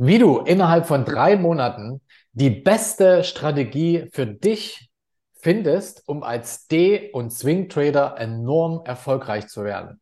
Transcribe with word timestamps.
Wie 0.00 0.20
du 0.20 0.38
innerhalb 0.38 0.86
von 0.86 1.04
drei 1.04 1.34
Monaten 1.34 2.00
die 2.32 2.50
beste 2.50 3.24
Strategie 3.24 4.08
für 4.12 4.28
dich 4.28 4.88
findest, 5.40 6.04
um 6.06 6.22
als 6.22 6.68
D- 6.68 7.10
und 7.10 7.32
Swing-Trader 7.32 8.14
enorm 8.16 8.82
erfolgreich 8.84 9.48
zu 9.48 9.64
werden. 9.64 10.00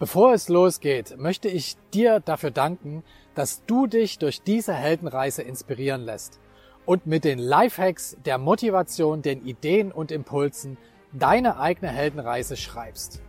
Bevor 0.00 0.32
es 0.32 0.48
losgeht, 0.48 1.16
möchte 1.18 1.48
ich 1.48 1.76
dir 1.94 2.18
dafür 2.18 2.50
danken, 2.50 3.04
dass 3.36 3.64
du 3.66 3.86
dich 3.86 4.18
durch 4.18 4.42
diese 4.42 4.74
Heldenreise 4.74 5.42
inspirieren 5.42 6.02
lässt 6.02 6.40
und 6.84 7.06
mit 7.06 7.24
den 7.24 7.38
Lifehacks, 7.38 8.16
der 8.24 8.38
Motivation, 8.38 9.22
den 9.22 9.46
Ideen 9.46 9.92
und 9.92 10.10
Impulsen 10.10 10.78
deine 11.12 11.60
eigene 11.60 11.92
Heldenreise 11.92 12.56
schreibst. 12.56 13.22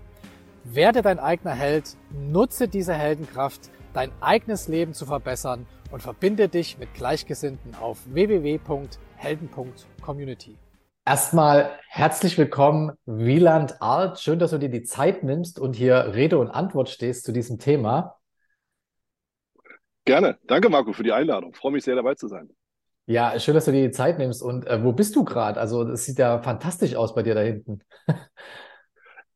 Werde 0.64 1.04
dein 1.04 1.20
eigener 1.20 1.54
Held, 1.54 1.98
nutze 2.09 2.68
diese 2.68 2.96
Heldenkraft, 2.96 3.70
dein 3.94 4.12
eigenes 4.21 4.68
Leben 4.68 4.94
zu 4.94 5.05
verbessern 5.05 5.66
und 5.92 6.02
verbinde 6.02 6.48
dich 6.48 6.78
mit 6.78 6.94
Gleichgesinnten 6.94 7.76
auf 7.76 8.00
www.helden.community. 8.05 10.58
Erstmal 11.05 11.72
herzlich 11.88 12.38
willkommen, 12.38 12.91
Wieland 13.05 13.82
Art. 13.82 14.20
Schön, 14.20 14.38
dass 14.38 14.52
du 14.52 14.60
dir 14.60 14.70
die 14.70 14.84
Zeit 14.84 15.23
nimmst 15.23 15.60
und 15.60 15.76
hier 15.76 16.13
Rede 16.13 16.38
und 16.38 16.49
Antwort 16.49 16.90
stehst 16.90 17.23
zu 17.23 17.32
diesem 17.32 17.58
Thema. 17.58 18.18
Gerne. 20.05 20.38
Danke, 20.46 20.70
Marco, 20.70 20.94
für 20.94 21.04
die 21.04 21.12
Einladung. 21.12 21.54
freue 21.54 21.71
mich 21.71 21.84
sehr, 21.84 21.96
dabei 21.96 22.16
zu 22.16 22.27
sein. 22.27 22.49
Ja, 23.08 23.40
schön, 23.40 23.55
dass 23.55 23.66
du 23.66 23.71
dir 23.71 23.88
die 23.88 23.91
Zeit 23.91 24.20
nimmst. 24.20 24.44
Und 24.44 24.68
äh, 24.68 24.84
wo 24.84 24.91
bist 24.91 25.16
du 25.16 25.24
gerade? 25.24 25.60
Also, 25.60 25.84
das 25.84 26.05
sieht 26.05 26.20
ja 26.20 26.44
fantastisch 26.44 26.94
aus 26.94 27.16
bei 27.16 27.24
dir 27.24 27.34
da 27.34 27.41
hinten. 27.41 27.82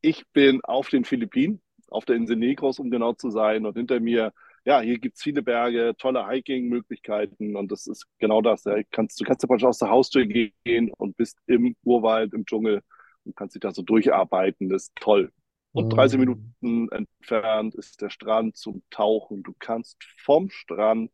ich 0.02 0.24
bin 0.32 0.62
auf 0.64 0.90
den 0.90 1.06
Philippinen, 1.06 1.60
auf 1.90 2.06
der 2.06 2.18
Insel 2.18 2.36
Negros, 2.36 2.78
um 2.78 2.92
genau 2.92 3.14
zu 3.14 3.32
sein. 3.32 3.66
Und 3.66 3.76
hinter 3.76 4.00
mir 4.00 4.32
ja, 4.66 4.80
hier 4.80 4.98
gibt 5.00 5.18
es 5.18 5.24
viele 5.24 5.42
Berge, 5.42 5.94
tolle 5.98 6.28
Hiking-Möglichkeiten 6.28 7.56
und 7.56 7.72
das 7.72 7.88
ist 7.88 8.06
genau 8.20 8.42
das. 8.42 8.64
Ja. 8.64 8.78
Kannst, 8.92 9.20
du 9.20 9.26
kannst 9.26 9.44
ja 9.44 9.68
aus 9.68 9.80
der 9.80 9.90
Haustür 9.90 10.26
gehen 10.26 10.92
und 10.98 11.18
bist 11.18 11.38
im 11.48 11.76
Urwald, 11.84 12.34
im 12.34 12.46
Dschungel 12.46 12.82
und 13.26 13.36
kannst 13.36 13.56
dich 13.56 13.62
da 13.62 13.72
so 13.72 13.82
durcharbeiten. 13.82 14.70
Das 14.70 14.84
ist 14.84 14.96
toll. 14.96 15.32
Und 15.74 15.90
30 15.90 16.18
mm. 16.18 16.22
Minuten 16.22 16.90
entfernt 16.92 17.76
ist 17.76 18.02
der 18.02 18.10
Strand 18.10 18.56
zum 18.56 18.84
Tauchen. 18.90 19.44
Du 19.44 19.54
kannst 19.58 19.98
vom 20.18 20.50
Strand 20.50 21.12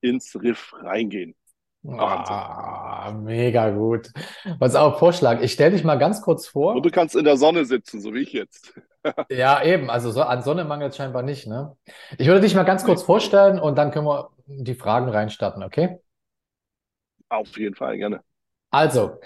ins 0.00 0.34
Riff 0.34 0.72
reingehen. 0.74 1.34
Ah, 1.86 3.18
mega 3.22 3.70
gut. 3.70 4.10
Was 4.58 4.74
auch 4.74 4.98
Vorschlag. 4.98 5.40
Ich 5.40 5.52
stelle 5.52 5.70
dich 5.70 5.84
mal 5.84 5.96
ganz 5.96 6.20
kurz 6.20 6.46
vor. 6.46 6.74
Und 6.74 6.84
du 6.84 6.90
kannst 6.90 7.16
in 7.16 7.24
der 7.24 7.38
Sonne 7.38 7.64
sitzen, 7.64 8.00
so 8.00 8.12
wie 8.12 8.20
ich 8.20 8.32
jetzt. 8.32 8.74
Ja, 9.30 9.62
eben. 9.62 9.90
Also 9.90 10.10
so, 10.10 10.22
an 10.22 10.42
Sonne 10.42 10.64
mangelt 10.64 10.92
es 10.92 10.96
scheinbar 10.96 11.22
nicht, 11.22 11.46
ne? 11.46 11.76
Ich 12.18 12.26
würde 12.26 12.40
dich 12.40 12.54
mal 12.54 12.64
ganz 12.64 12.84
kurz 12.84 13.02
vorstellen 13.02 13.58
und 13.58 13.76
dann 13.76 13.90
können 13.90 14.06
wir 14.06 14.30
die 14.46 14.74
Fragen 14.74 15.08
reinstarten, 15.08 15.62
okay? 15.62 15.98
Auf 17.28 17.56
jeden 17.56 17.74
Fall, 17.74 17.96
gerne. 17.96 18.20
Also, 18.70 19.20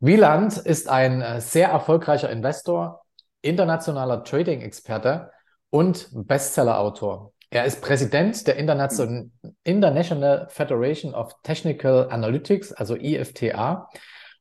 Wieland 0.00 0.56
ist 0.56 0.88
ein 0.88 1.20
äh, 1.20 1.40
sehr 1.40 1.68
erfolgreicher 1.68 2.30
Investor, 2.30 3.02
internationaler 3.42 4.24
Trading-Experte 4.24 5.30
und 5.68 6.08
Bestseller-Autor. 6.12 7.32
Er 7.50 7.64
ist 7.64 7.82
Präsident 7.82 8.46
der 8.46 8.56
Internation 8.56 9.32
International 9.64 10.48
Federation 10.48 11.14
of 11.14 11.34
Technical 11.42 12.08
Analytics, 12.10 12.72
also 12.72 12.96
IFTA, 12.96 13.88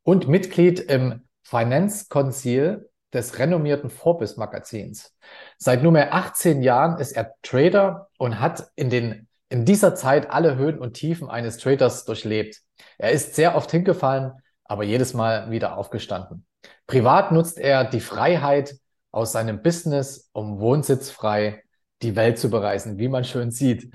und 0.03 0.27
Mitglied 0.27 0.79
im 0.79 1.27
Finance 1.43 2.07
Council 2.09 2.88
des 3.13 3.39
renommierten 3.39 3.89
Forbes 3.89 4.37
Magazins. 4.37 5.15
Seit 5.57 5.83
nunmehr 5.83 6.13
18 6.13 6.61
Jahren 6.61 6.99
ist 6.99 7.13
er 7.13 7.33
Trader 7.41 8.09
und 8.17 8.39
hat 8.39 8.69
in 8.75 8.89
den 8.89 9.27
in 9.49 9.65
dieser 9.65 9.95
Zeit 9.95 10.29
alle 10.29 10.55
Höhen 10.55 10.77
und 10.77 10.93
Tiefen 10.93 11.29
eines 11.29 11.57
Traders 11.57 12.05
durchlebt. 12.05 12.61
Er 12.97 13.11
ist 13.11 13.35
sehr 13.35 13.55
oft 13.55 13.71
hingefallen, 13.71 14.33
aber 14.63 14.83
jedes 14.83 15.15
Mal 15.15 15.49
wieder 15.49 15.75
aufgestanden. 15.77 16.45
Privat 16.85 17.31
nutzt 17.31 17.57
er 17.57 17.83
die 17.83 17.99
Freiheit 17.99 18.75
aus 19.11 19.31
seinem 19.31 19.63
Business, 19.63 20.29
um 20.33 20.59
wohnsitzfrei 20.59 21.63
die 22.03 22.15
Welt 22.15 22.37
zu 22.37 22.49
bereisen, 22.49 22.99
wie 22.99 23.07
man 23.07 23.23
schön 23.23 23.49
sieht. 23.51 23.91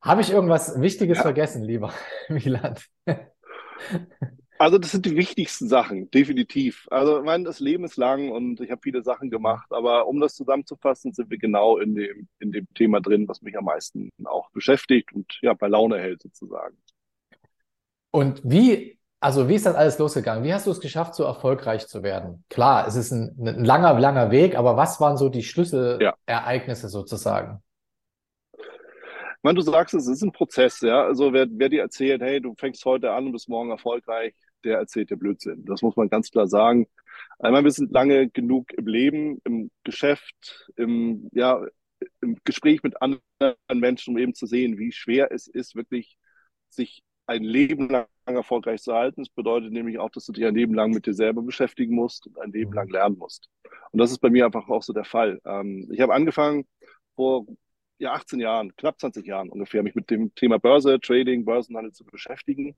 Habe 0.00 0.20
ich 0.20 0.30
irgendwas 0.30 0.80
Wichtiges 0.80 1.18
ja. 1.18 1.22
vergessen, 1.22 1.62
lieber 1.62 1.92
Wieland? 2.28 2.86
Also 4.62 4.78
das 4.78 4.92
sind 4.92 5.06
die 5.06 5.16
wichtigsten 5.16 5.66
Sachen, 5.66 6.08
definitiv. 6.12 6.86
Also 6.88 7.18
ich 7.18 7.24
meine, 7.24 7.42
das 7.42 7.58
Leben 7.58 7.82
ist 7.82 7.96
lang 7.96 8.30
und 8.30 8.60
ich 8.60 8.70
habe 8.70 8.80
viele 8.80 9.02
Sachen 9.02 9.28
gemacht, 9.28 9.66
aber 9.72 10.06
um 10.06 10.20
das 10.20 10.36
zusammenzufassen, 10.36 11.12
sind 11.12 11.30
wir 11.30 11.38
genau 11.38 11.78
in 11.78 11.96
dem, 11.96 12.28
in 12.38 12.52
dem 12.52 12.72
Thema 12.72 13.00
drin, 13.00 13.26
was 13.26 13.42
mich 13.42 13.58
am 13.58 13.64
meisten 13.64 14.10
auch 14.22 14.52
beschäftigt 14.52 15.12
und 15.12 15.36
ja, 15.42 15.52
bei 15.54 15.66
Laune 15.66 15.98
hält 15.98 16.22
sozusagen. 16.22 16.76
Und 18.12 18.40
wie 18.44 19.00
also 19.18 19.48
wie 19.48 19.56
ist 19.56 19.66
das 19.66 19.74
alles 19.74 19.98
losgegangen? 19.98 20.44
Wie 20.44 20.54
hast 20.54 20.68
du 20.68 20.70
es 20.70 20.80
geschafft, 20.80 21.16
so 21.16 21.24
erfolgreich 21.24 21.88
zu 21.88 22.04
werden? 22.04 22.44
Klar, 22.48 22.86
es 22.86 22.94
ist 22.94 23.10
ein, 23.10 23.34
ein 23.40 23.64
langer, 23.64 23.98
langer 23.98 24.30
Weg, 24.30 24.56
aber 24.56 24.76
was 24.76 25.00
waren 25.00 25.16
so 25.16 25.28
die 25.28 25.42
Schlüsselereignisse 25.42 26.86
ja. 26.86 26.88
sozusagen? 26.88 27.60
Ich 28.54 29.44
meine, 29.44 29.56
du 29.56 29.62
sagst 29.62 29.92
es, 29.94 30.06
ist 30.06 30.22
ein 30.22 30.30
Prozess, 30.30 30.82
ja. 30.82 31.02
Also 31.02 31.32
wer, 31.32 31.48
wer 31.50 31.68
dir 31.68 31.82
erzählt, 31.82 32.22
hey, 32.22 32.40
du 32.40 32.54
fängst 32.56 32.84
heute 32.84 33.10
an 33.10 33.26
und 33.26 33.32
bist 33.32 33.48
morgen 33.48 33.70
erfolgreich, 33.70 34.34
der 34.64 34.78
erzählt 34.78 35.10
dir 35.10 35.16
Blödsinn. 35.16 35.64
Das 35.64 35.82
muss 35.82 35.96
man 35.96 36.08
ganz 36.08 36.30
klar 36.30 36.46
sagen. 36.46 36.86
Einmal, 37.38 37.64
wir 37.64 37.70
sind 37.70 37.92
lange 37.92 38.28
genug 38.30 38.72
im 38.72 38.86
Leben, 38.86 39.40
im 39.44 39.70
Geschäft, 39.84 40.70
im, 40.76 41.28
ja, 41.32 41.64
im 42.20 42.38
Gespräch 42.44 42.82
mit 42.82 43.00
anderen 43.00 43.22
Menschen, 43.74 44.14
um 44.14 44.18
eben 44.18 44.34
zu 44.34 44.46
sehen, 44.46 44.78
wie 44.78 44.92
schwer 44.92 45.30
es 45.32 45.46
ist, 45.46 45.74
wirklich 45.74 46.16
sich 46.68 47.02
ein 47.26 47.44
Leben 47.44 47.88
lang 47.88 48.06
erfolgreich 48.24 48.82
zu 48.82 48.94
halten. 48.94 49.22
Das 49.22 49.28
bedeutet 49.28 49.72
nämlich 49.72 49.98
auch, 49.98 50.10
dass 50.10 50.26
du 50.26 50.32
dich 50.32 50.44
ein 50.44 50.54
Leben 50.54 50.74
lang 50.74 50.90
mit 50.90 51.06
dir 51.06 51.14
selber 51.14 51.42
beschäftigen 51.42 51.94
musst 51.94 52.26
und 52.26 52.38
ein 52.38 52.52
Leben 52.52 52.70
mhm. 52.70 52.76
lang 52.76 52.88
lernen 52.88 53.18
musst. 53.18 53.48
Und 53.90 54.00
das 54.00 54.10
ist 54.10 54.18
bei 54.18 54.30
mir 54.30 54.46
einfach 54.46 54.68
auch 54.68 54.82
so 54.82 54.92
der 54.92 55.04
Fall. 55.04 55.40
Ähm, 55.44 55.88
ich 55.92 56.00
habe 56.00 56.14
angefangen 56.14 56.66
vor 57.14 57.46
ja, 57.98 58.12
18 58.12 58.40
Jahren, 58.40 58.74
knapp 58.76 58.98
20 58.98 59.26
Jahren 59.26 59.48
ungefähr, 59.48 59.82
mich 59.82 59.94
mit 59.94 60.10
dem 60.10 60.34
Thema 60.34 60.58
Börse, 60.58 60.98
Trading, 61.00 61.44
Börsenhandel 61.44 61.92
zu 61.92 62.04
beschäftigen, 62.04 62.76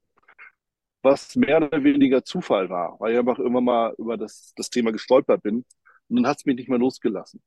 was 1.04 1.36
mehr 1.36 1.58
oder 1.58 1.84
weniger 1.84 2.24
Zufall 2.24 2.70
war, 2.70 2.98
weil 2.98 3.12
ich 3.12 3.18
einfach 3.18 3.38
immer 3.38 3.60
mal 3.60 3.94
über 3.98 4.16
das, 4.16 4.52
das 4.56 4.70
Thema 4.70 4.90
gestolpert 4.92 5.42
bin. 5.42 5.64
Und 6.08 6.16
dann 6.16 6.26
hat 6.26 6.38
es 6.38 6.46
mich 6.46 6.56
nicht 6.56 6.68
mehr 6.68 6.78
losgelassen. 6.78 7.42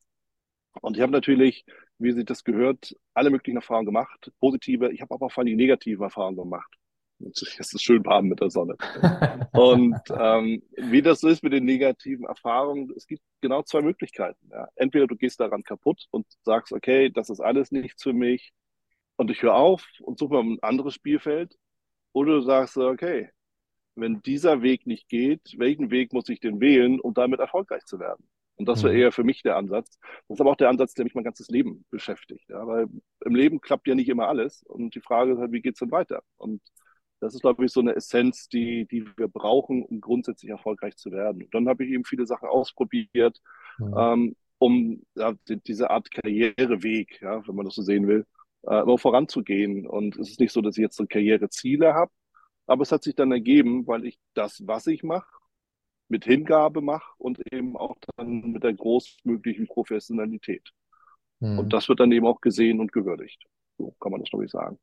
Und 0.81 0.95
ich 0.97 1.01
habe 1.01 1.11
natürlich, 1.11 1.65
wie 1.97 2.11
sich 2.11 2.25
das 2.25 2.43
gehört, 2.43 2.95
alle 3.13 3.29
möglichen 3.29 3.57
Erfahrungen 3.57 3.87
gemacht, 3.87 4.31
positive, 4.39 4.91
ich 4.91 5.01
habe 5.01 5.13
aber 5.15 5.29
vor 5.29 5.43
allem 5.43 5.55
negative 5.55 6.03
Erfahrungen 6.03 6.37
gemacht. 6.37 6.71
Es 7.19 7.41
ist 7.73 7.81
schön 7.81 8.05
warm 8.05 8.27
mit 8.27 8.41
der 8.41 8.51
Sonne. 8.51 8.75
Und 9.53 9.99
ähm, 10.15 10.61
wie 10.75 11.01
das 11.01 11.21
so 11.21 11.27
ist 11.27 11.41
mit 11.41 11.51
den 11.51 11.65
negativen 11.65 12.25
Erfahrungen, 12.25 12.93
es 12.95 13.07
gibt 13.07 13.23
genau 13.41 13.63
zwei 13.63 13.81
Möglichkeiten. 13.81 14.49
Ja. 14.51 14.67
Entweder 14.75 15.07
du 15.07 15.15
gehst 15.15 15.39
daran 15.39 15.63
kaputt 15.63 16.05
und 16.11 16.27
sagst, 16.43 16.73
okay, 16.73 17.09
das 17.09 17.31
ist 17.31 17.39
alles 17.39 17.71
nichts 17.71 18.03
für 18.03 18.13
mich 18.13 18.53
und 19.15 19.31
ich 19.31 19.41
höre 19.41 19.55
auf 19.55 19.83
und 20.01 20.19
suche 20.19 20.35
mal 20.35 20.43
ein 20.43 20.59
anderes 20.61 20.93
Spielfeld. 20.93 21.57
Oder 22.13 22.33
du 22.33 22.41
sagst, 22.41 22.77
okay, 22.77 23.31
wenn 23.97 24.21
dieser 24.21 24.61
Weg 24.61 24.87
nicht 24.87 25.09
geht, 25.09 25.41
welchen 25.57 25.91
Weg 25.91 26.13
muss 26.13 26.29
ich 26.29 26.39
denn 26.39 26.61
wählen, 26.61 26.99
um 26.99 27.13
damit 27.13 27.39
erfolgreich 27.39 27.85
zu 27.85 27.99
werden? 27.99 28.27
Und 28.55 28.67
das 28.67 28.83
wäre 28.83 28.93
mhm. 28.93 28.99
eher 28.99 29.11
für 29.11 29.23
mich 29.23 29.43
der 29.43 29.55
Ansatz. 29.55 29.99
Das 30.27 30.37
ist 30.37 30.41
aber 30.41 30.51
auch 30.51 30.55
der 30.55 30.69
Ansatz, 30.69 30.93
der 30.95 31.05
mich 31.05 31.13
mein 31.13 31.23
ganzes 31.23 31.47
Leben 31.49 31.85
beschäftigt. 31.91 32.49
Ja, 32.49 32.65
weil 32.65 32.87
im 33.23 33.35
Leben 33.35 33.61
klappt 33.61 33.87
ja 33.87 33.93
nicht 33.93 34.09
immer 34.09 34.27
alles. 34.27 34.63
Und 34.63 34.95
die 34.95 35.01
Frage 35.01 35.33
ist 35.33 35.39
halt, 35.39 35.51
wie 35.51 35.61
geht's 35.61 35.79
denn 35.79 35.91
weiter? 35.91 36.23
Und 36.37 36.61
das 37.19 37.35
ist, 37.35 37.41
glaube 37.41 37.65
ich, 37.65 37.71
so 37.71 37.79
eine 37.79 37.95
Essenz, 37.95 38.47
die, 38.47 38.87
die 38.87 39.05
wir 39.15 39.27
brauchen, 39.27 39.83
um 39.83 40.01
grundsätzlich 40.01 40.49
erfolgreich 40.49 40.95
zu 40.97 41.11
werden. 41.11 41.43
Und 41.43 41.53
dann 41.53 41.67
habe 41.67 41.85
ich 41.85 41.91
eben 41.91 42.03
viele 42.03 42.25
Sachen 42.25 42.49
ausprobiert, 42.49 43.39
mhm. 43.77 43.93
ähm, 43.95 44.35
um 44.59 45.03
ja, 45.15 45.33
die, 45.47 45.57
diese 45.61 45.91
Art 45.91 46.09
Karriereweg, 46.09 47.21
ja, 47.21 47.47
wenn 47.47 47.55
man 47.55 47.65
das 47.65 47.75
so 47.75 47.83
sehen 47.83 48.07
will, 48.07 48.25
äh, 48.63 48.81
immer 48.81 48.97
voranzugehen. 48.97 49.85
Und 49.85 50.17
es 50.17 50.31
ist 50.31 50.39
nicht 50.39 50.51
so, 50.51 50.61
dass 50.61 50.77
ich 50.77 50.81
jetzt 50.81 50.97
so 50.97 51.05
Karriereziele 51.05 51.93
habe, 51.93 52.11
aber 52.67 52.83
es 52.83 52.91
hat 52.91 53.03
sich 53.03 53.15
dann 53.15 53.31
ergeben, 53.31 53.87
weil 53.87 54.05
ich 54.05 54.19
das, 54.33 54.61
was 54.65 54.87
ich 54.87 55.03
mache, 55.03 55.27
mit 56.09 56.25
Hingabe 56.25 56.81
mache 56.81 57.11
und 57.17 57.39
eben 57.51 57.75
auch 57.75 57.95
dann 58.15 58.51
mit 58.51 58.63
der 58.63 58.73
großmöglichen 58.73 59.67
Professionalität. 59.67 60.69
Mhm. 61.39 61.59
Und 61.59 61.73
das 61.73 61.89
wird 61.89 61.99
dann 61.99 62.11
eben 62.11 62.27
auch 62.27 62.41
gesehen 62.41 62.79
und 62.79 62.91
gewürdigt. 62.91 63.43
So 63.77 63.95
kann 63.99 64.11
man 64.11 64.21
das, 64.21 64.29
glaube 64.29 64.45
ich, 64.45 64.51
sagen. 64.51 64.79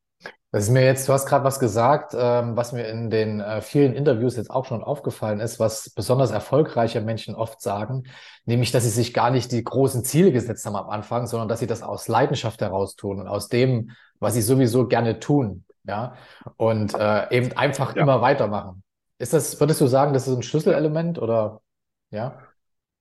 Das 0.53 0.65
ist 0.65 0.71
mir 0.71 0.85
jetzt, 0.85 1.09
du 1.09 1.13
hast 1.13 1.27
gerade 1.27 1.45
was 1.45 1.59
gesagt, 1.59 2.15
ähm, 2.17 2.57
was 2.57 2.73
mir 2.73 2.87
in 2.87 3.11
den 3.11 3.41
äh, 3.41 3.61
vielen 3.61 3.93
Interviews 3.93 4.37
jetzt 4.37 4.51
auch 4.51 4.65
schon 4.67 4.85
aufgefallen 4.85 5.41
ist, 5.41 5.59
was 5.59 5.91
besonders 5.91 6.31
erfolgreiche 6.31 7.01
Menschen 7.01 7.35
oft 7.35 7.61
sagen, 7.61 8.05
nämlich, 8.45 8.71
dass 8.71 8.85
sie 8.85 8.91
sich 8.91 9.13
gar 9.13 9.31
nicht 9.31 9.51
die 9.51 9.65
großen 9.65 10.05
Ziele 10.05 10.31
gesetzt 10.31 10.65
haben 10.65 10.77
am 10.77 10.89
Anfang, 10.89 11.27
sondern 11.27 11.49
dass 11.49 11.59
sie 11.59 11.67
das 11.67 11.83
aus 11.83 12.07
Leidenschaft 12.07 12.61
heraus 12.61 12.95
tun 12.95 13.21
und 13.21 13.27
aus 13.27 13.49
dem, 13.49 13.91
was 14.21 14.35
sie 14.35 14.43
sowieso 14.43 14.87
gerne 14.87 15.19
tun, 15.19 15.65
ja, 15.85 16.17
und 16.57 16.95
äh, 16.95 17.37
eben 17.37 17.53
einfach 17.57 17.95
ja. 17.95 18.03
immer 18.03 18.21
weitermachen. 18.21 18.83
Ist 19.19 19.33
das, 19.33 19.59
würdest 19.61 19.81
du 19.81 19.87
sagen, 19.87 20.13
das 20.13 20.27
ist 20.27 20.37
ein 20.37 20.43
Schlüsselelement 20.43 21.19
oder 21.19 21.63
ja? 22.11 22.39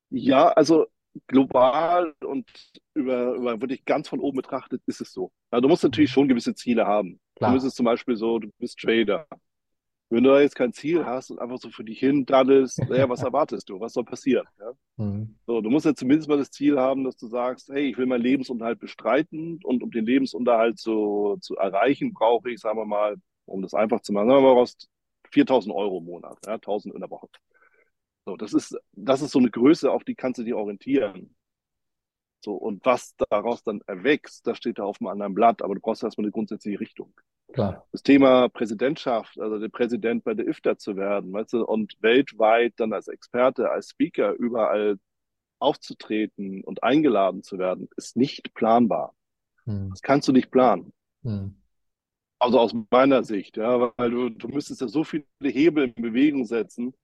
Ja, 0.10 0.50
also 0.50 0.86
global 1.28 2.14
und 2.26 2.50
über, 2.94 3.34
über 3.34 3.62
wirklich 3.62 3.86
ganz 3.86 4.10
von 4.10 4.20
oben 4.20 4.38
betrachtet 4.38 4.82
ist 4.86 5.02
es 5.02 5.12
so. 5.12 5.32
Ja, 5.52 5.62
du 5.62 5.68
musst 5.68 5.84
natürlich 5.84 6.12
schon 6.12 6.28
gewisse 6.28 6.56
Ziele 6.56 6.86
haben. 6.86 7.20
Klar. 7.36 7.52
Dann 7.52 7.58
ist 7.58 7.64
es 7.64 7.76
zum 7.76 7.86
Beispiel 7.86 8.16
so, 8.16 8.40
du 8.40 8.50
bist 8.60 8.80
Trader. 8.80 9.28
Wenn 10.14 10.24
du 10.26 10.30
da 10.30 10.42
jetzt 10.42 10.56
kein 10.56 10.74
Ziel 10.74 11.04
hast 11.08 11.32
und 11.32 11.40
einfach 11.40 11.58
so 11.58 11.72
für 11.72 11.84
dich 11.84 11.98
hin 11.98 12.24
daddelst, 12.28 12.78
naja, 12.88 13.10
was 13.10 13.24
erwartest 13.24 13.68
du? 13.68 13.80
Was 13.80 13.94
soll 13.94 14.06
passieren? 14.06 14.48
Ja? 14.60 14.72
Mhm. 14.98 15.36
So, 15.48 15.60
du 15.60 15.72
musst 15.72 15.88
ja 15.88 15.96
zumindest 15.96 16.30
mal 16.30 16.38
das 16.38 16.52
Ziel 16.52 16.80
haben, 16.80 17.04
dass 17.04 17.18
du 17.18 17.26
sagst, 17.26 17.70
hey, 17.70 17.90
ich 17.90 17.98
will 17.98 18.06
meinen 18.06 18.22
Lebensunterhalt 18.22 18.78
bestreiten 18.78 19.60
und 19.64 19.82
um 19.82 19.90
den 19.90 20.06
Lebensunterhalt 20.06 20.78
so, 20.78 21.38
zu 21.42 21.56
erreichen, 21.56 22.14
brauche 22.14 22.52
ich, 22.52 22.60
sagen 22.60 22.78
wir 22.78 22.86
mal, 22.86 23.16
um 23.46 23.64
das 23.64 23.74
einfach 23.74 24.02
zu 24.02 24.14
machen, 24.14 24.30
sagen 24.30 24.44
wir 24.44 24.54
mal, 24.54 24.68
4000 25.32 25.74
Euro 25.74 25.98
im 25.98 26.06
Monat, 26.06 26.38
ja, 26.46 26.54
1000 26.54 26.94
in 26.94 27.00
der 27.00 27.10
Woche. 27.10 27.28
So, 28.28 28.38
das 28.38 28.54
ist, 28.54 28.78
das 28.92 29.24
ist 29.24 29.32
so 29.32 29.40
eine 29.40 29.50
Größe, 29.50 29.92
auf 29.92 30.04
die 30.04 30.14
kannst 30.14 30.38
du 30.38 30.44
dich 30.44 30.54
orientieren. 30.54 31.36
So, 32.40 32.54
und 32.54 32.86
was 32.86 33.16
daraus 33.32 33.64
dann 33.64 33.82
erwächst, 33.88 34.46
das 34.46 34.60
steht 34.60 34.78
da 34.78 34.84
auf 34.84 35.02
einem 35.02 35.08
anderen 35.08 35.34
Blatt, 35.34 35.64
aber 35.64 35.74
du 35.74 35.82
brauchst 35.82 36.04
erstmal 36.04 36.26
eine 36.26 36.32
grundsätzliche 36.32 36.80
Richtung. 36.80 37.16
Klar. 37.54 37.86
Das 37.92 38.02
Thema 38.02 38.50
Präsidentschaft, 38.50 39.40
also 39.40 39.60
der 39.60 39.70
Präsident 39.70 40.24
bei 40.24 40.34
der 40.34 40.48
IFTA 40.48 40.76
zu 40.76 40.96
werden, 40.96 41.32
weißt 41.32 41.54
du, 41.54 41.64
und 41.64 41.94
weltweit 42.02 42.74
dann 42.78 42.94
als 42.94 43.08
Experte, 43.08 43.70
als 43.70 43.92
Speaker 43.92 44.34
überall 44.34 44.98
aufzutreten 45.60 46.64
und 46.64 46.84
eingeladen 46.84 47.44
zu 47.44 47.60
werden, 47.60 47.90
ist 47.96 48.18
nicht 48.18 48.56
planbar. 48.56 49.14
Hm. 49.66 49.92
Das 49.92 50.02
kannst 50.02 50.28
du 50.28 50.32
nicht 50.32 50.50
planen. 50.50 50.94
Hm. 51.22 51.56
Also 52.40 52.60
aus 52.60 52.76
meiner 52.90 53.24
Sicht, 53.24 53.56
ja, 53.56 53.94
weil 53.98 54.10
du, 54.10 54.30
du 54.30 54.48
müsstest 54.48 54.82
ja 54.82 54.88
so 54.88 55.04
viele 55.04 55.26
Hebel 55.44 55.94
in 55.96 56.04
Bewegung 56.04 56.46
setzen, 56.46 56.96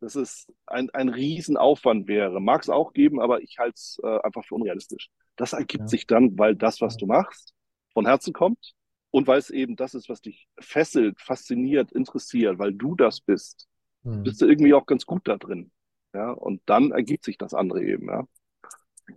dass 0.00 0.14
es 0.14 0.50
ein, 0.66 0.88
ein 0.90 1.10
Riesenaufwand 1.10 2.08
wäre. 2.08 2.40
Mag 2.40 2.62
es 2.62 2.70
auch 2.70 2.94
geben, 2.94 3.20
aber 3.20 3.42
ich 3.42 3.58
halte 3.58 3.74
es 3.74 4.00
äh, 4.02 4.20
einfach 4.22 4.44
für 4.44 4.54
unrealistisch. 4.54 5.10
Das 5.36 5.52
ergibt 5.52 5.82
ja. 5.82 5.88
sich 5.88 6.06
dann, 6.06 6.38
weil 6.38 6.56
das, 6.56 6.80
was 6.80 6.96
du 6.96 7.04
machst, 7.04 7.52
von 7.92 8.06
Herzen 8.06 8.32
kommt 8.32 8.74
und 9.10 9.26
weil 9.26 9.38
es 9.38 9.50
eben 9.50 9.76
das 9.76 9.94
ist, 9.94 10.08
was 10.08 10.20
dich 10.20 10.48
fesselt, 10.58 11.20
fasziniert, 11.20 11.92
interessiert, 11.92 12.58
weil 12.58 12.72
du 12.72 12.94
das 12.94 13.20
bist, 13.20 13.68
hm. 14.02 14.22
bist 14.22 14.40
du 14.40 14.46
irgendwie 14.46 14.74
auch 14.74 14.86
ganz 14.86 15.06
gut 15.06 15.26
da 15.26 15.36
drin. 15.36 15.70
Ja, 16.14 16.30
und 16.30 16.62
dann 16.66 16.92
ergibt 16.92 17.24
sich 17.24 17.38
das 17.38 17.54
andere 17.54 17.82
eben, 17.82 18.08
ja. 18.08 18.24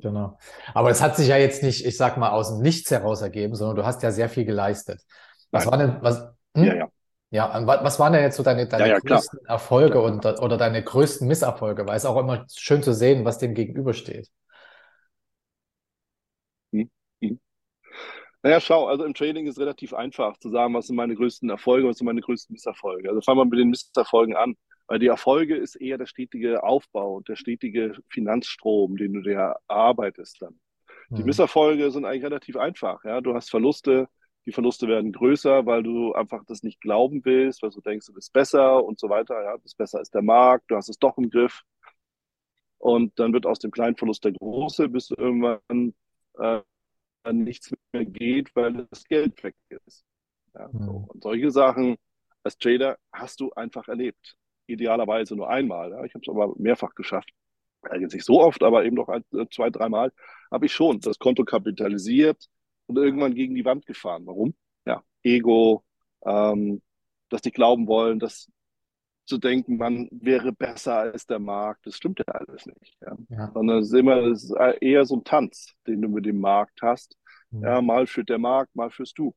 Genau. 0.01 0.37
Aber 0.73 0.89
es 0.89 1.01
hat 1.01 1.17
sich 1.17 1.27
ja 1.27 1.37
jetzt 1.37 1.63
nicht, 1.63 1.85
ich 1.85 1.97
sag 1.97 2.17
mal, 2.17 2.29
aus 2.29 2.49
dem 2.49 2.61
Nichts 2.61 2.91
heraus 2.91 3.21
ergeben, 3.21 3.55
sondern 3.55 3.75
du 3.75 3.85
hast 3.85 4.03
ja 4.03 4.11
sehr 4.11 4.29
viel 4.29 4.45
geleistet. 4.45 5.01
Was 5.51 5.65
Nein. 5.65 5.71
war 5.71 5.77
denn, 5.77 5.97
was, 6.01 6.19
hm? 6.55 6.63
Ja, 6.63 6.75
ja. 6.75 6.89
Ja, 7.33 7.65
was 7.65 7.97
waren 7.97 8.11
denn 8.11 8.23
jetzt 8.23 8.35
so 8.35 8.43
deine, 8.43 8.67
deine 8.67 8.87
ja, 8.87 8.93
ja, 8.95 8.99
größten 8.99 9.39
klar. 9.39 9.51
Erfolge 9.51 9.91
klar. 9.91 10.03
Und, 10.03 10.25
oder 10.25 10.57
deine 10.57 10.83
größten 10.83 11.25
Misserfolge? 11.29 11.87
Weil 11.87 11.95
es 11.95 12.05
auch 12.05 12.17
immer 12.17 12.45
schön 12.53 12.83
zu 12.83 12.93
sehen, 12.93 13.23
was 13.23 13.37
dem 13.37 13.53
gegenübersteht. 13.53 14.29
Hm. 16.73 16.89
Naja, 18.43 18.59
schau, 18.59 18.87
also 18.87 19.05
im 19.05 19.13
Trading 19.13 19.45
ist 19.45 19.59
relativ 19.59 19.93
einfach 19.93 20.37
zu 20.37 20.49
sagen, 20.49 20.73
was 20.73 20.87
sind 20.87 20.95
meine 20.95 21.15
größten 21.15 21.49
Erfolge, 21.49 21.87
was 21.87 21.97
sind 21.97 22.05
meine 22.05 22.21
größten 22.21 22.53
Misserfolge. 22.53 23.09
Also 23.09 23.21
fangen 23.21 23.39
wir 23.39 23.45
mit 23.45 23.59
den 23.59 23.69
Misserfolgen 23.69 24.35
an, 24.35 24.55
weil 24.87 24.97
die 24.97 25.07
Erfolge 25.07 25.55
ist 25.55 25.75
eher 25.75 25.99
der 25.99 26.07
stetige 26.07 26.63
Aufbau, 26.63 27.21
der 27.21 27.35
stetige 27.35 27.95
Finanzstrom, 28.09 28.97
den 28.97 29.13
du 29.13 29.21
dir 29.21 29.55
erarbeitest 29.67 30.41
dann. 30.41 30.59
Die 31.11 31.19
hm. 31.19 31.25
Misserfolge 31.25 31.91
sind 31.91 32.05
eigentlich 32.05 32.23
relativ 32.23 32.57
einfach. 32.57 33.03
Ja, 33.03 33.21
du 33.21 33.35
hast 33.35 33.51
Verluste, 33.51 34.07
die 34.47 34.51
Verluste 34.51 34.87
werden 34.87 35.11
größer, 35.11 35.67
weil 35.67 35.83
du 35.83 36.13
einfach 36.13 36.43
das 36.47 36.63
nicht 36.63 36.81
glauben 36.81 37.23
willst, 37.23 37.61
weil 37.61 37.69
du 37.69 37.81
denkst, 37.81 38.07
du 38.07 38.13
bist 38.13 38.33
besser 38.33 38.83
und 38.83 38.99
so 38.99 39.07
weiter. 39.07 39.39
Ja, 39.43 39.55
das 39.57 39.75
besser 39.75 40.01
ist 40.01 40.15
der 40.15 40.23
Markt, 40.23 40.71
du 40.71 40.75
hast 40.75 40.89
es 40.89 40.97
doch 40.97 41.17
im 41.17 41.29
Griff. 41.29 41.61
Und 42.79 43.19
dann 43.19 43.33
wird 43.33 43.45
aus 43.45 43.59
dem 43.59 43.69
kleinen 43.69 43.95
Verlust 43.95 44.25
der 44.25 44.31
große, 44.31 44.89
bis 44.89 45.11
irgendwann 45.11 45.93
äh, 46.39 46.61
nichts 47.31 47.73
mehr 47.93 48.05
geht, 48.05 48.55
weil 48.55 48.87
das 48.89 49.03
Geld 49.05 49.43
weg 49.43 49.55
ist. 49.85 50.03
Ja, 50.53 50.69
so. 50.71 50.79
Mhm. 50.79 51.05
Und 51.05 51.23
solche 51.23 51.51
Sachen 51.51 51.97
als 52.43 52.57
Trader 52.57 52.97
hast 53.13 53.39
du 53.39 53.51
einfach 53.53 53.87
erlebt. 53.87 54.35
Idealerweise 54.67 55.35
nur 55.35 55.49
einmal. 55.49 55.91
Ja. 55.91 56.03
Ich 56.03 56.13
habe 56.13 56.23
es 56.23 56.29
aber 56.29 56.53
mehrfach 56.57 56.95
geschafft. 56.95 57.29
Jetzt 57.99 58.13
nicht 58.13 58.25
so 58.25 58.41
oft, 58.41 58.61
aber 58.61 58.85
eben 58.85 58.95
doch 58.95 59.09
ein, 59.09 59.23
zwei, 59.51 59.69
dreimal 59.71 60.11
habe 60.51 60.67
ich 60.67 60.73
schon 60.73 60.99
das 60.99 61.17
Konto 61.17 61.43
kapitalisiert, 61.43 62.47
und 62.91 62.97
irgendwann 62.97 63.33
gegen 63.33 63.55
die 63.55 63.65
Wand 63.65 63.85
gefahren. 63.85 64.25
Warum? 64.25 64.53
Ja, 64.85 65.03
Ego, 65.23 65.83
ähm, 66.25 66.81
dass 67.29 67.41
die 67.41 67.51
glauben 67.51 67.87
wollen, 67.87 68.19
dass 68.19 68.49
zu 69.31 69.37
denken, 69.37 69.77
man 69.77 70.09
wäre 70.11 70.51
besser 70.51 70.97
als 70.97 71.25
der 71.25 71.39
Markt, 71.39 71.85
das 71.87 71.95
stimmt 71.95 72.19
ja 72.19 72.25
alles 72.25 72.65
nicht. 72.65 72.97
Ja. 72.99 73.17
ja. 73.29 73.51
Sondern 73.53 73.77
es 73.77 73.87
ist 73.87 73.93
immer 73.93 74.17
es 74.25 74.43
ist 74.43 74.55
eher 74.81 75.05
so 75.05 75.15
ein 75.15 75.23
Tanz, 75.23 75.73
den 75.87 76.01
du 76.01 76.09
mit 76.09 76.25
dem 76.25 76.41
Markt 76.41 76.81
hast. 76.81 77.17
Mhm. 77.49 77.63
Ja, 77.63 77.81
mal 77.81 78.07
führt 78.07 78.27
der 78.27 78.39
Markt, 78.39 78.75
mal 78.75 78.91
führst 78.91 79.17
du. 79.17 79.33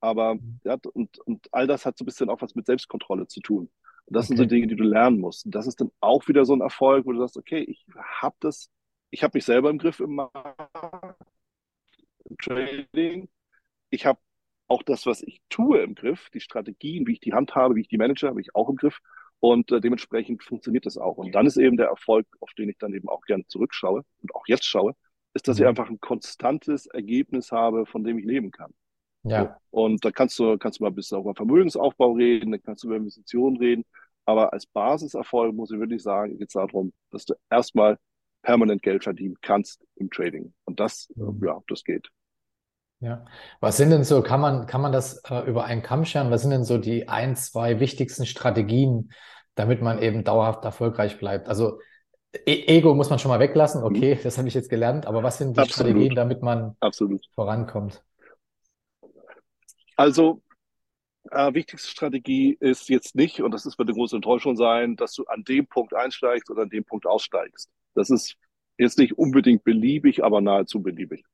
Aber 0.00 0.34
mhm. 0.34 0.58
ja, 0.64 0.76
und, 0.92 1.20
und 1.20 1.46
all 1.52 1.68
das 1.68 1.86
hat 1.86 1.96
so 1.96 2.02
ein 2.02 2.06
bisschen 2.06 2.30
auch 2.30 2.42
was 2.42 2.56
mit 2.56 2.66
Selbstkontrolle 2.66 3.28
zu 3.28 3.40
tun. 3.40 3.70
Und 4.06 4.16
das 4.16 4.24
okay. 4.24 4.36
sind 4.36 4.36
so 4.38 4.44
Dinge, 4.46 4.66
die 4.66 4.76
du 4.76 4.82
lernen 4.82 5.20
musst. 5.20 5.46
Und 5.46 5.54
das 5.54 5.68
ist 5.68 5.80
dann 5.80 5.92
auch 6.00 6.26
wieder 6.26 6.44
so 6.44 6.54
ein 6.54 6.60
Erfolg, 6.60 7.06
wo 7.06 7.12
du 7.12 7.20
sagst, 7.20 7.36
okay, 7.36 7.60
ich 7.60 7.86
habe 7.96 8.34
das, 8.40 8.70
ich 9.10 9.22
habe 9.22 9.36
mich 9.36 9.44
selber 9.44 9.70
im 9.70 9.78
Griff 9.78 10.00
im 10.00 10.16
Markt, 10.16 10.34
Trading. 12.42 13.28
Ich 13.90 14.04
habe 14.04 14.18
auch 14.66 14.82
das, 14.82 15.06
was 15.06 15.22
ich 15.22 15.40
tue, 15.48 15.78
im 15.78 15.94
Griff. 15.94 16.28
Die 16.30 16.40
Strategien, 16.40 17.06
wie 17.06 17.12
ich 17.12 17.20
die 17.20 17.32
handhabe, 17.32 17.76
wie 17.76 17.82
ich 17.82 17.88
die 17.88 17.98
manage, 17.98 18.26
habe 18.26 18.40
ich 18.40 18.54
auch 18.56 18.68
im 18.68 18.76
Griff. 18.76 19.00
Und 19.40 19.70
äh, 19.70 19.80
dementsprechend 19.80 20.42
funktioniert 20.42 20.86
das 20.86 20.98
auch. 20.98 21.16
Und 21.16 21.32
dann 21.32 21.46
ist 21.46 21.56
eben 21.56 21.76
der 21.76 21.86
Erfolg, 21.88 22.26
auf 22.40 22.52
den 22.54 22.68
ich 22.68 22.78
dann 22.78 22.92
eben 22.92 23.08
auch 23.08 23.22
gerne 23.22 23.46
zurückschaue 23.46 24.04
und 24.22 24.34
auch 24.34 24.46
jetzt 24.46 24.64
schaue, 24.64 24.94
ist, 25.34 25.46
dass 25.46 25.58
ich 25.58 25.62
mhm. 25.62 25.68
einfach 25.68 25.88
ein 25.88 26.00
konstantes 26.00 26.86
Ergebnis 26.86 27.52
habe, 27.52 27.86
von 27.86 28.02
dem 28.02 28.18
ich 28.18 28.24
leben 28.24 28.50
kann. 28.50 28.72
Ja. 29.22 29.58
So. 29.70 29.82
Und 29.82 30.04
da 30.04 30.10
kannst 30.10 30.38
du, 30.38 30.58
kannst 30.58 30.80
du 30.80 30.84
mal 30.84 30.90
ein 30.90 30.94
bisschen 30.94 31.20
über 31.20 31.34
Vermögensaufbau 31.34 32.12
reden, 32.12 32.50
dann 32.50 32.62
kannst 32.62 32.82
du 32.82 32.88
über 32.88 32.96
Investitionen 32.96 33.56
reden. 33.58 33.84
Aber 34.24 34.52
als 34.52 34.66
Basiserfolg 34.66 35.54
muss 35.54 35.70
ich 35.70 35.78
wirklich 35.78 36.02
sagen, 36.02 36.38
geht 36.38 36.48
es 36.48 36.54
darum, 36.54 36.92
dass 37.10 37.24
du 37.24 37.34
erstmal 37.50 37.98
permanent 38.42 38.82
Geld 38.82 39.04
verdienen 39.04 39.36
kannst 39.40 39.84
im 39.96 40.10
Trading. 40.10 40.52
Und 40.64 40.80
das, 40.80 41.08
mhm. 41.14 41.40
ja, 41.44 41.60
das 41.68 41.84
geht. 41.84 42.08
Ja, 43.00 43.24
was 43.60 43.76
sind 43.76 43.90
denn 43.90 44.02
so, 44.02 44.22
kann 44.22 44.40
man, 44.40 44.66
kann 44.66 44.80
man 44.80 44.90
das 44.90 45.22
äh, 45.30 45.48
über 45.48 45.64
einen 45.64 45.82
Kamm 45.82 46.04
scheren? 46.04 46.30
Was 46.32 46.42
sind 46.42 46.50
denn 46.50 46.64
so 46.64 46.78
die 46.78 47.08
ein, 47.08 47.36
zwei 47.36 47.78
wichtigsten 47.78 48.26
Strategien, 48.26 49.12
damit 49.54 49.82
man 49.82 50.00
eben 50.00 50.24
dauerhaft 50.24 50.64
erfolgreich 50.64 51.18
bleibt? 51.18 51.48
Also 51.48 51.78
e 52.32 52.64
Ego 52.66 52.94
muss 52.94 53.08
man 53.08 53.20
schon 53.20 53.30
mal 53.30 53.38
weglassen, 53.38 53.84
okay, 53.84 54.16
mhm. 54.16 54.20
das 54.24 54.36
habe 54.36 54.48
ich 54.48 54.54
jetzt 54.54 54.68
gelernt, 54.68 55.06
aber 55.06 55.22
was 55.22 55.38
sind 55.38 55.56
die 55.56 55.60
Absolut. 55.60 55.90
Strategien, 55.90 56.16
damit 56.16 56.42
man 56.42 56.76
Absolut. 56.80 57.24
vorankommt? 57.34 58.02
Also, 59.94 60.42
äh, 61.30 61.54
wichtigste 61.54 61.88
Strategie 61.88 62.56
ist 62.58 62.88
jetzt 62.88 63.14
nicht, 63.14 63.40
und 63.40 63.52
das 63.52 63.64
ist 63.64 63.76
bei 63.76 63.84
der 63.84 63.94
großen 63.94 64.16
Enttäuschung 64.16 64.56
sein, 64.56 64.96
dass 64.96 65.12
du 65.14 65.24
an 65.26 65.44
dem 65.44 65.66
Punkt 65.66 65.94
einsteigst 65.94 66.50
oder 66.50 66.62
an 66.62 66.68
dem 66.68 66.84
Punkt 66.84 67.06
aussteigst. 67.06 67.70
Das 67.94 68.10
ist 68.10 68.36
jetzt 68.76 68.98
nicht 68.98 69.16
unbedingt 69.18 69.62
beliebig, 69.62 70.24
aber 70.24 70.40
nahezu 70.40 70.82
beliebig. 70.82 71.24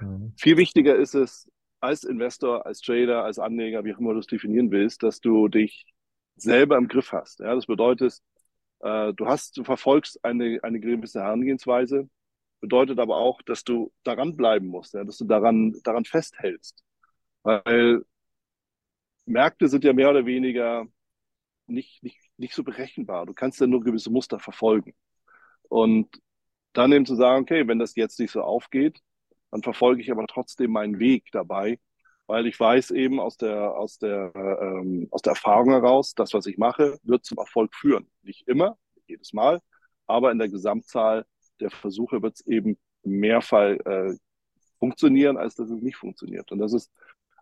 Mhm. 0.00 0.32
Viel 0.36 0.56
wichtiger 0.56 0.96
ist 0.96 1.14
es, 1.14 1.50
als 1.80 2.04
Investor, 2.04 2.66
als 2.66 2.80
Trader, 2.80 3.24
als 3.24 3.38
Anleger, 3.38 3.84
wie 3.84 3.94
auch 3.94 3.98
immer 3.98 4.12
du 4.12 4.20
es 4.20 4.26
definieren 4.26 4.70
willst, 4.70 5.02
dass 5.02 5.20
du 5.20 5.48
dich 5.48 5.86
selber 6.36 6.76
im 6.76 6.88
Griff 6.88 7.12
hast. 7.12 7.40
Ja, 7.40 7.54
das 7.54 7.66
bedeutet, 7.66 8.18
äh, 8.80 9.12
du 9.14 9.26
hast, 9.26 9.56
du 9.56 9.64
verfolgst 9.64 10.22
eine, 10.24 10.60
eine 10.62 10.80
gewisse 10.80 11.20
Herangehensweise, 11.22 12.08
bedeutet 12.60 12.98
aber 12.98 13.16
auch, 13.16 13.40
dass 13.42 13.64
du 13.64 13.92
daran 14.02 14.36
bleiben 14.36 14.66
musst, 14.66 14.94
ja, 14.94 15.04
dass 15.04 15.16
du 15.18 15.24
daran, 15.24 15.74
daran 15.82 16.04
festhältst. 16.04 16.84
Weil 17.42 18.04
Märkte 19.24 19.68
sind 19.68 19.84
ja 19.84 19.92
mehr 19.92 20.10
oder 20.10 20.26
weniger 20.26 20.86
nicht, 21.66 22.02
nicht, 22.02 22.18
nicht 22.36 22.54
so 22.54 22.64
berechenbar. 22.64 23.26
Du 23.26 23.32
kannst 23.34 23.60
ja 23.60 23.66
nur 23.66 23.82
gewisse 23.82 24.10
Muster 24.10 24.38
verfolgen. 24.38 24.94
Und 25.68 26.20
dann 26.72 26.92
eben 26.92 27.06
zu 27.06 27.14
sagen, 27.14 27.42
okay, 27.42 27.66
wenn 27.68 27.78
das 27.78 27.94
jetzt 27.96 28.18
nicht 28.18 28.32
so 28.32 28.42
aufgeht, 28.42 29.00
dann 29.50 29.62
verfolge 29.62 30.02
ich 30.02 30.10
aber 30.10 30.26
trotzdem 30.26 30.72
meinen 30.72 30.98
Weg 30.98 31.24
dabei, 31.32 31.78
weil 32.26 32.46
ich 32.46 32.58
weiß 32.58 32.92
eben 32.92 33.18
aus 33.20 33.36
der, 33.36 33.76
aus 33.76 33.98
der, 33.98 34.32
ähm, 34.34 35.08
aus 35.10 35.22
der 35.22 35.32
Erfahrung 35.32 35.70
heraus, 35.70 36.14
das, 36.14 36.32
was 36.32 36.46
ich 36.46 36.58
mache, 36.58 36.98
wird 37.02 37.24
zum 37.24 37.38
Erfolg 37.38 37.74
führen. 37.74 38.08
Nicht 38.22 38.46
immer, 38.46 38.78
jedes 39.06 39.32
Mal, 39.32 39.60
aber 40.06 40.30
in 40.30 40.38
der 40.38 40.48
Gesamtzahl 40.48 41.26
der 41.60 41.70
Versuche 41.70 42.22
wird 42.22 42.36
es 42.36 42.46
eben 42.46 42.78
mehrfach 43.02 43.70
äh, 43.84 44.16
funktionieren, 44.78 45.36
als 45.36 45.56
dass 45.56 45.70
es 45.70 45.82
nicht 45.82 45.96
funktioniert. 45.96 46.50
Und 46.52 46.58
das 46.58 46.72
ist 46.72 46.90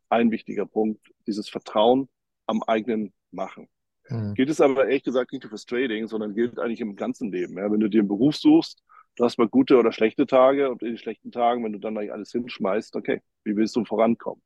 ein 0.08 0.30
wichtiger 0.30 0.66
Punkt, 0.66 1.00
dieses 1.26 1.48
Vertrauen 1.48 2.08
am 2.46 2.62
eigenen 2.62 3.12
Machen. 3.30 3.68
Mhm. 4.08 4.34
Gilt 4.34 4.50
es 4.50 4.60
aber 4.60 4.86
ehrlich 4.86 5.04
gesagt 5.04 5.32
nicht 5.32 5.42
nur 5.42 5.50
fürs 5.50 5.66
Trading, 5.66 6.08
sondern 6.08 6.34
gilt 6.34 6.58
eigentlich 6.58 6.80
im 6.80 6.96
ganzen 6.96 7.30
Leben. 7.30 7.58
Ja, 7.58 7.70
wenn 7.70 7.80
du 7.80 7.88
dir 7.88 8.00
einen 8.00 8.08
Beruf 8.08 8.36
suchst, 8.36 8.82
du 9.18 9.24
hast 9.24 9.38
mal 9.38 9.48
gute 9.48 9.76
oder 9.76 9.92
schlechte 9.92 10.26
Tage 10.26 10.70
und 10.70 10.82
in 10.82 10.88
den 10.88 10.98
schlechten 10.98 11.32
Tagen, 11.32 11.64
wenn 11.64 11.72
du 11.72 11.78
dann 11.78 11.96
eigentlich 11.96 12.12
alles 12.12 12.30
hinschmeißt, 12.32 12.94
okay, 12.96 13.20
wie 13.44 13.56
willst 13.56 13.74
du 13.76 13.84
vorankommen? 13.84 14.42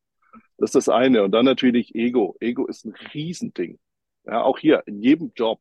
Das 0.56 0.70
ist 0.70 0.74
das 0.74 0.88
eine. 0.88 1.22
Und 1.24 1.32
dann 1.32 1.44
natürlich 1.44 1.94
Ego. 1.94 2.36
Ego 2.40 2.66
ist 2.66 2.84
ein 2.84 2.94
Riesending. 3.12 3.78
Ja, 4.24 4.42
auch 4.42 4.58
hier, 4.58 4.82
in 4.86 5.02
jedem 5.02 5.32
Job. 5.34 5.60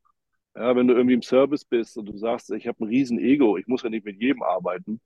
Ja, 0.56 0.75
wenn 0.75 0.88
du 0.88 0.94
irgendwie 0.94 1.15
im 1.15 1.22
Service 1.22 1.65
bist 1.65 1.98
und 1.98 2.06
du 2.06 2.18
sagst, 2.18 2.51
ich 2.51 2.68
habe 2.68 2.84
ein 2.84 2.88
riesen 2.88 3.20
Ego, 3.20 3.58
ich 3.58 3.68
muss 3.68 3.84
ja 3.84 3.89
nicht 3.89 4.06
mit 4.06 4.22
jedem 4.22 4.44
arbeiten, 4.44 5.01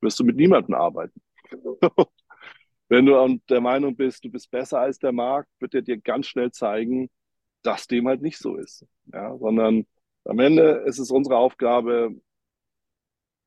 wirst 0.00 0.18
du 0.20 0.24
mit 0.24 0.36
niemandem 0.36 0.74
arbeiten. 0.74 1.20
Wenn 2.88 3.06
du 3.06 3.40
der 3.48 3.60
Meinung 3.60 3.96
bist, 3.96 4.24
du 4.24 4.30
bist 4.30 4.50
besser 4.50 4.80
als 4.80 4.98
der 4.98 5.12
Markt, 5.12 5.48
wird 5.60 5.74
er 5.74 5.82
dir 5.82 5.98
ganz 5.98 6.26
schnell 6.26 6.50
zeigen, 6.50 7.10
dass 7.62 7.86
dem 7.86 8.08
halt 8.08 8.22
nicht 8.22 8.38
so 8.38 8.56
ist. 8.56 8.86
Ja, 9.12 9.36
sondern 9.36 9.86
am 10.24 10.38
Ende 10.38 10.84
ist 10.86 10.98
es 10.98 11.10
unsere 11.10 11.36
Aufgabe, 11.36 12.14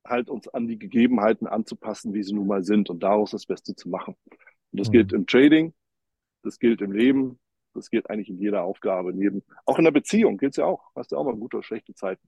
halt 0.06 0.28
uns 0.28 0.48
an 0.48 0.66
die 0.66 0.78
Gegebenheiten 0.78 1.46
anzupassen, 1.46 2.14
wie 2.14 2.22
sie 2.22 2.34
nun 2.34 2.46
mal 2.46 2.62
sind 2.62 2.90
und 2.90 3.02
daraus 3.02 3.30
das 3.30 3.46
Beste 3.46 3.74
zu 3.74 3.88
machen. 3.88 4.16
Und 4.72 4.80
das 4.80 4.88
mhm. 4.88 4.92
gilt 4.92 5.12
im 5.12 5.26
Trading, 5.26 5.74
das 6.42 6.58
gilt 6.58 6.80
im 6.80 6.92
Leben, 6.92 7.38
das 7.74 7.90
gilt 7.90 8.10
eigentlich 8.10 8.28
in 8.28 8.38
jeder 8.38 8.64
Aufgabe, 8.64 9.12
in 9.12 9.18
jedem, 9.18 9.42
auch 9.64 9.78
in 9.78 9.84
der 9.84 9.92
Beziehung 9.92 10.36
gilt 10.38 10.52
es 10.52 10.56
ja 10.56 10.66
auch. 10.66 10.90
Hast 10.94 11.12
du 11.12 11.16
auch 11.16 11.24
mal 11.24 11.36
gute 11.36 11.58
oder 11.58 11.64
schlechte 11.64 11.94
Zeiten. 11.94 12.26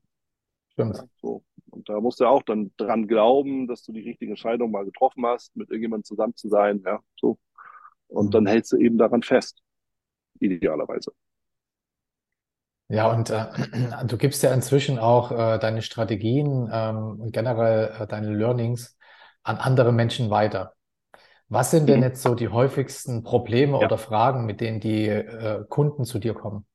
Stimmt. 0.73 0.97
Ja, 0.97 1.05
so. 1.21 1.45
Und 1.71 1.89
da 1.89 2.01
musst 2.01 2.21
du 2.21 2.27
auch 2.27 2.43
dann 2.43 2.73
dran 2.77 3.07
glauben, 3.07 3.67
dass 3.67 3.83
du 3.83 3.93
die 3.93 4.01
richtige 4.01 4.33
Entscheidung 4.33 4.71
mal 4.71 4.85
getroffen 4.85 5.25
hast, 5.27 5.55
mit 5.57 5.71
irgendjemandem 5.71 6.05
zusammen 6.05 6.37
zu 6.37 6.49
sein, 6.49 6.83
ja, 6.85 7.01
so. 7.17 7.39
Und 8.09 8.27
mhm. 8.27 8.31
dann 8.31 8.47
hältst 8.47 8.73
du 8.73 8.77
eben 8.77 8.99
daran 8.99 9.23
fest. 9.23 9.61
Idealerweise. 10.41 11.13
Ja, 12.89 13.11
und 13.11 13.31
äh, 13.31 13.47
du 14.07 14.17
gibst 14.17 14.43
ja 14.43 14.53
inzwischen 14.53 14.99
auch 14.99 15.33
äh, 15.33 15.59
deine 15.59 15.83
Strategien 15.83 16.69
ähm, 16.73 17.21
und 17.21 17.33
generell 17.33 17.93
äh, 17.99 18.07
deine 18.07 18.35
Learnings 18.35 18.99
an 19.43 19.57
andere 19.57 19.93
Menschen 19.93 20.31
weiter. 20.31 20.75
Was 21.49 21.71
sind 21.71 21.89
denn 21.89 21.99
mhm. 21.99 22.05
jetzt 22.05 22.23
so 22.23 22.35
die 22.35 22.49
häufigsten 22.49 23.23
Probleme 23.23 23.79
ja. 23.79 23.87
oder 23.87 23.99
Fragen, 23.99 24.47
mit 24.47 24.61
denen 24.61 24.81
die 24.81 25.07
äh, 25.09 25.65
Kunden 25.69 26.05
zu 26.05 26.19
dir 26.19 26.35
kommen? 26.35 26.67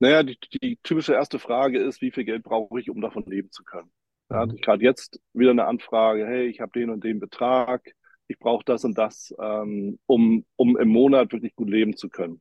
Naja, 0.00 0.22
die, 0.22 0.38
die 0.62 0.78
typische 0.82 1.14
erste 1.14 1.38
Frage 1.38 1.80
ist, 1.80 2.00
wie 2.00 2.12
viel 2.12 2.24
Geld 2.24 2.44
brauche 2.44 2.78
ich, 2.78 2.88
um 2.88 3.00
davon 3.00 3.24
leben 3.26 3.50
zu 3.50 3.64
können? 3.64 3.90
Ja, 4.30 4.46
mhm. 4.46 4.54
ich 4.54 4.62
gerade 4.62 4.84
jetzt 4.84 5.20
wieder 5.32 5.50
eine 5.50 5.66
Anfrage, 5.66 6.26
hey, 6.26 6.46
ich 6.46 6.60
habe 6.60 6.72
den 6.72 6.90
und 6.90 7.02
den 7.02 7.18
Betrag, 7.18 7.94
ich 8.28 8.38
brauche 8.38 8.64
das 8.64 8.84
und 8.84 8.96
das, 8.96 9.34
ähm, 9.40 9.98
um, 10.06 10.44
um 10.56 10.76
im 10.78 10.88
Monat 10.88 11.32
wirklich 11.32 11.54
gut 11.56 11.70
leben 11.70 11.96
zu 11.96 12.08
können. 12.08 12.40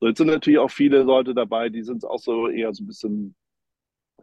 So, 0.00 0.06
jetzt 0.06 0.18
sind 0.18 0.28
natürlich 0.28 0.58
auch 0.58 0.70
viele 0.70 1.02
Leute 1.02 1.34
dabei, 1.34 1.68
die 1.70 1.82
sind 1.82 2.04
auch 2.04 2.18
so 2.18 2.48
eher 2.48 2.72
so 2.74 2.84
ein 2.84 2.86
bisschen, 2.86 3.34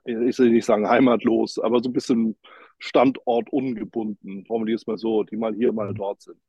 ich 0.06 0.40
will 0.40 0.52
nicht 0.52 0.66
sagen 0.66 0.88
heimatlos, 0.88 1.60
aber 1.60 1.82
so 1.82 1.90
ein 1.90 1.94
bisschen 1.94 2.38
standortungebunden, 2.80 4.46
formuliere 4.46 4.76
es 4.76 4.88
mal 4.88 4.98
so, 4.98 5.24
die 5.24 5.38
mal 5.38 5.54
hier, 5.54 5.74
mal 5.74 5.94
dort 5.94 6.22
sind. 6.22 6.40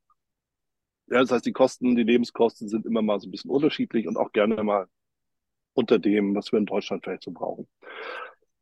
Ja, 1.07 1.19
das 1.19 1.31
heißt, 1.31 1.45
die 1.45 1.51
Kosten, 1.51 1.95
die 1.95 2.03
Lebenskosten 2.03 2.69
sind 2.69 2.85
immer 2.85 3.01
mal 3.01 3.19
so 3.19 3.27
ein 3.27 3.31
bisschen 3.31 3.51
unterschiedlich 3.51 4.07
und 4.07 4.17
auch 4.17 4.31
gerne 4.31 4.63
mal 4.63 4.87
unter 5.73 5.99
dem, 5.99 6.35
was 6.35 6.51
wir 6.51 6.59
in 6.59 6.65
Deutschland 6.65 7.03
vielleicht 7.03 7.23
so 7.23 7.31
brauchen. 7.31 7.67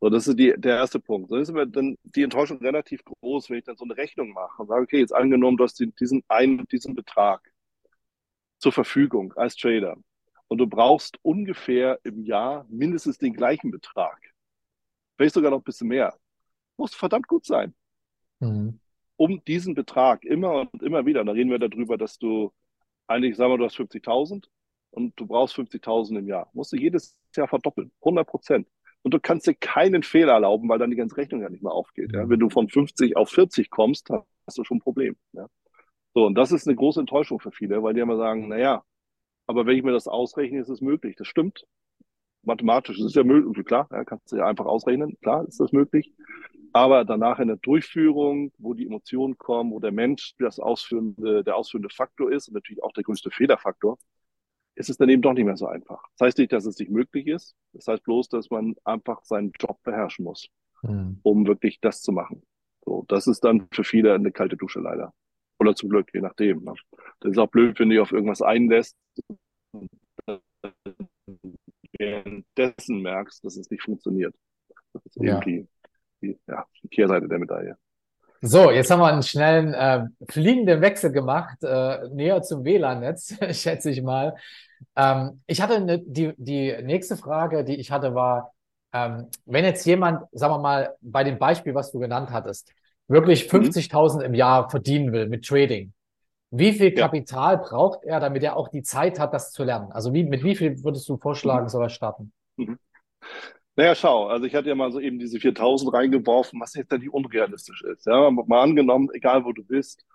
So, 0.01 0.09
das 0.09 0.27
ist 0.27 0.39
die, 0.39 0.53
der 0.57 0.77
erste 0.77 0.99
Punkt. 0.99 1.29
So 1.29 1.35
ist 1.35 1.49
aber 1.49 1.65
dann 1.65 1.97
die 2.03 2.23
Enttäuschung 2.23 2.59
relativ 2.59 3.03
groß, 3.03 3.49
wenn 3.49 3.57
ich 3.57 3.65
dann 3.65 3.75
so 3.75 3.83
eine 3.83 3.97
Rechnung 3.97 4.31
mache 4.31 4.61
und 4.61 4.67
sage, 4.67 4.83
okay, 4.83 4.99
jetzt 4.99 5.13
angenommen, 5.13 5.57
du 5.57 5.65
hast 5.65 5.83
diesen 5.99 6.23
einen, 6.29 6.65
diesen 6.67 6.95
Betrag 6.95 7.51
zur 8.59 8.71
Verfügung 8.71 9.33
als 9.33 9.55
Trader 9.55 9.97
und 10.47 10.57
du 10.57 10.67
brauchst 10.67 11.17
ungefähr 11.21 11.99
im 12.03 12.23
Jahr 12.23 12.65
mindestens 12.69 13.17
den 13.17 13.33
gleichen 13.33 13.71
Betrag. 13.71 14.17
Vielleicht 15.17 15.35
sogar 15.35 15.51
noch 15.51 15.59
ein 15.59 15.63
bisschen 15.63 15.89
mehr. 15.89 16.17
Muss 16.77 16.95
verdammt 16.95 17.27
gut 17.27 17.45
sein. 17.45 17.73
Mhm. 18.39 18.79
Um 19.17 19.43
diesen 19.43 19.75
Betrag 19.75 20.23
immer 20.23 20.61
und 20.71 20.81
immer 20.81 21.05
wieder, 21.05 21.21
und 21.21 21.27
da 21.27 21.33
reden 21.33 21.51
wir 21.51 21.59
darüber, 21.59 21.97
dass 21.97 22.17
du 22.17 22.53
eigentlich, 23.07 23.35
sagen 23.35 23.51
wir, 23.51 23.57
du 23.57 23.65
hast 23.65 23.77
50.000 23.77 24.45
und 24.91 25.19
du 25.19 25.27
brauchst 25.27 25.55
50.000 25.55 26.19
im 26.19 26.27
Jahr. 26.27 26.49
Musst 26.53 26.71
du 26.71 26.77
jedes 26.77 27.17
Jahr 27.35 27.47
verdoppeln, 27.47 27.91
100 27.99 28.25
Prozent. 28.25 28.67
Und 29.01 29.13
du 29.13 29.19
kannst 29.19 29.47
dir 29.47 29.53
keinen 29.55 30.03
Fehler 30.03 30.33
erlauben, 30.33 30.67
weil 30.67 30.79
dann 30.79 30.89
die 30.89 30.97
ganze 30.97 31.17
Rechnung 31.17 31.41
ja 31.41 31.49
nicht 31.49 31.63
mehr 31.63 31.71
aufgeht. 31.71 32.13
Ja? 32.13 32.27
Wenn 32.27 32.39
du 32.39 32.49
von 32.49 32.67
50 32.67 33.15
auf 33.15 33.29
40 33.29 33.69
kommst, 33.69 34.09
hast 34.09 34.57
du 34.57 34.63
schon 34.63 34.77
ein 34.77 34.81
Problem. 34.81 35.15
Ja? 35.31 35.47
So, 36.13 36.25
und 36.25 36.35
das 36.35 36.51
ist 36.51 36.67
eine 36.67 36.75
große 36.75 36.99
Enttäuschung 36.99 37.39
für 37.39 37.51
viele, 37.51 37.81
weil 37.81 37.93
die 37.93 38.01
immer 38.01 38.17
sagen, 38.17 38.47
na 38.49 38.57
ja, 38.57 38.83
aber 39.47 39.65
wenn 39.65 39.77
ich 39.77 39.83
mir 39.83 39.91
das 39.91 40.07
ausrechne, 40.07 40.59
ist 40.59 40.69
es 40.69 40.81
möglich. 40.81 41.15
Das 41.15 41.27
stimmt. 41.27 41.65
Mathematisch 42.43 42.97
ist 42.99 43.05
es 43.05 43.15
ja 43.15 43.23
möglich, 43.23 43.65
klar, 43.65 43.87
ja, 43.91 44.03
kannst 44.05 44.31
du 44.31 44.37
ja 44.37 44.45
einfach 44.45 44.65
ausrechnen, 44.65 45.17
klar 45.21 45.45
ist 45.47 45.59
das 45.59 45.71
möglich. 45.71 46.13
Aber 46.71 47.03
danach 47.03 47.39
in 47.39 47.47
der 47.47 47.57
Durchführung, 47.57 48.51
wo 48.57 48.73
die 48.73 48.85
Emotionen 48.85 49.37
kommen, 49.37 49.71
wo 49.71 49.79
der 49.79 49.91
Mensch 49.91 50.35
das 50.37 50.59
ausführende, 50.59 51.43
der 51.43 51.55
ausführende 51.55 51.89
Faktor 51.89 52.31
ist 52.31 52.47
und 52.47 52.53
natürlich 52.53 52.83
auch 52.83 52.93
der 52.93 53.03
größte 53.03 53.31
Fehlerfaktor, 53.31 53.97
ist 54.79 54.89
es 54.89 54.97
dann 54.97 55.09
eben 55.09 55.21
doch 55.21 55.33
nicht 55.33 55.45
mehr 55.45 55.57
so 55.57 55.67
einfach. 55.67 56.01
Das 56.17 56.27
heißt 56.27 56.37
nicht, 56.37 56.53
dass 56.53 56.65
es 56.65 56.79
nicht 56.79 56.89
möglich 56.89 57.27
ist. 57.27 57.53
Das 57.73 57.87
heißt 57.87 58.03
bloß, 58.03 58.29
dass 58.29 58.49
man 58.49 58.75
einfach 58.85 59.23
seinen 59.25 59.51
Job 59.59 59.77
beherrschen 59.83 60.23
muss, 60.23 60.47
mhm. 60.83 61.19
um 61.21 61.45
wirklich 61.45 61.81
das 61.81 62.01
zu 62.01 62.13
machen. 62.13 62.43
So, 62.85 63.03
das 63.09 63.27
ist 63.27 63.43
dann 63.43 63.67
für 63.73 63.83
viele 63.83 64.13
eine 64.13 64.31
kalte 64.31 64.55
Dusche 64.55 64.79
leider. 64.79 65.13
Oder 65.59 65.75
zum 65.75 65.89
Glück, 65.89 66.09
je 66.13 66.21
nachdem. 66.21 66.63
Ne? 66.63 66.73
Das 67.19 67.31
ist 67.31 67.37
auch 67.37 67.49
blöd, 67.49 67.77
wenn 67.79 67.89
du 67.89 68.01
auf 68.01 68.13
irgendwas 68.13 68.41
einlässt 68.41 68.97
währenddessen 71.97 73.01
merkst, 73.01 73.43
dass 73.43 73.57
es 73.57 73.69
nicht 73.69 73.83
funktioniert. 73.83 74.33
Das 74.93 75.05
ist 75.05 75.17
ja. 75.17 75.41
irgendwie 75.41 75.67
die, 76.21 76.39
ja, 76.47 76.65
die 76.81 76.87
Kehrseite 76.87 77.27
der 77.27 77.39
Medaille. 77.39 77.77
So, 78.41 78.71
jetzt 78.71 78.89
haben 78.89 78.99
wir 78.99 79.07
einen 79.07 79.23
schnellen 79.23 79.73
äh, 79.73 80.05
fliegenden 80.29 80.81
Wechsel 80.81 81.11
gemacht, 81.11 81.61
äh, 81.61 82.07
näher 82.09 82.41
zum 82.41 82.63
WLAN-Netz, 82.63 83.35
schätze 83.51 83.89
ich 83.91 84.01
mal. 84.01 84.35
Ähm, 84.95 85.41
ich 85.45 85.61
hatte 85.61 85.75
eine, 85.75 85.99
die, 85.99 86.33
die 86.37 86.75
nächste 86.81 87.17
Frage, 87.17 87.65
die 87.65 87.75
ich 87.75 87.91
hatte, 87.91 88.15
war, 88.15 88.53
ähm, 88.93 89.27
wenn 89.45 89.65
jetzt 89.65 89.85
jemand, 89.85 90.23
sagen 90.31 90.53
wir 90.53 90.59
mal, 90.59 90.95
bei 91.01 91.23
dem 91.25 91.37
Beispiel, 91.37 91.75
was 91.75 91.91
du 91.91 91.99
genannt 91.99 92.29
hattest, 92.31 92.71
wirklich 93.07 93.49
50.000 93.49 94.19
mhm. 94.19 94.21
im 94.21 94.33
Jahr 94.33 94.69
verdienen 94.69 95.11
will 95.11 95.27
mit 95.27 95.45
Trading, 95.45 95.93
wie 96.51 96.73
viel 96.73 96.93
Kapital 96.93 97.55
ja. 97.55 97.61
braucht 97.61 98.03
er, 98.03 98.19
damit 98.19 98.41
er 98.43 98.55
auch 98.55 98.69
die 98.69 98.83
Zeit 98.83 99.19
hat, 99.19 99.33
das 99.33 99.51
zu 99.51 99.65
lernen? 99.65 99.91
Also 99.91 100.13
wie, 100.13 100.23
mit 100.23 100.43
wie 100.43 100.55
viel 100.55 100.81
würdest 100.83 101.07
du 101.09 101.17
vorschlagen, 101.17 101.65
mhm. 101.65 101.69
soll 101.69 101.83
er 101.83 101.89
starten? 101.89 102.31
Mhm. 102.55 102.79
Naja, 103.79 103.95
schau, 103.95 104.27
also 104.27 104.45
ich 104.45 104.53
hatte 104.55 104.67
ja 104.67 104.75
mal 104.75 104.91
so 104.91 104.99
eben 104.99 105.19
diese 105.19 105.39
4000 105.39 105.93
reingeworfen, 105.93 106.59
was 106.59 106.73
jetzt 106.73 106.91
nicht 106.91 107.13
unrealistisch 107.13 107.81
ist. 107.83 108.05
Ja, 108.07 108.29
mal 108.29 108.61
angenommen, 108.61 109.07
egal 109.13 109.45
wo 109.45 109.53
du 109.53 109.63
bist, 109.63 110.05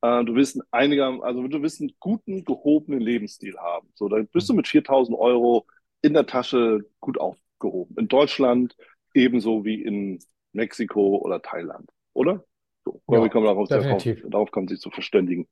äh, 0.00 0.24
du 0.24 0.34
willst 0.34 0.58
einiger, 0.70 1.22
also 1.22 1.46
du 1.46 1.60
willst 1.60 1.82
einen 1.82 1.92
guten, 2.00 2.46
gehobenen 2.46 2.98
Lebensstil 3.02 3.58
haben. 3.58 3.90
So, 3.92 4.08
da 4.08 4.22
bist 4.32 4.48
du 4.48 4.54
mit 4.54 4.68
4000 4.68 5.18
Euro 5.18 5.66
in 6.00 6.14
der 6.14 6.24
Tasche 6.24 6.80
gut 7.00 7.20
aufgehoben. 7.20 7.94
In 7.98 8.08
Deutschland 8.08 8.74
ebenso 9.12 9.66
wie 9.66 9.82
in 9.82 10.20
Mexiko 10.54 11.18
oder 11.18 11.42
Thailand, 11.42 11.90
oder? 12.14 12.42
So, 12.86 13.02
ja, 13.10 13.28
kann 13.28 13.42
man 13.42 13.54
darauf, 13.54 13.68
darauf, 13.68 14.02
darauf 14.30 14.50
kann 14.50 14.66
sich 14.66 14.80
zu 14.80 14.88
verständigen. 14.88 15.46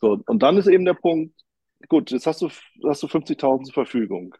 So, 0.00 0.20
und 0.26 0.42
dann 0.42 0.56
ist 0.56 0.66
eben 0.66 0.84
der 0.84 0.94
Punkt, 0.94 1.32
gut, 1.88 2.10
jetzt 2.10 2.26
hast 2.26 2.42
du, 2.42 2.48
hast 2.88 3.04
du 3.04 3.06
50.000 3.06 3.66
zur 3.66 3.74
Verfügung 3.74 4.34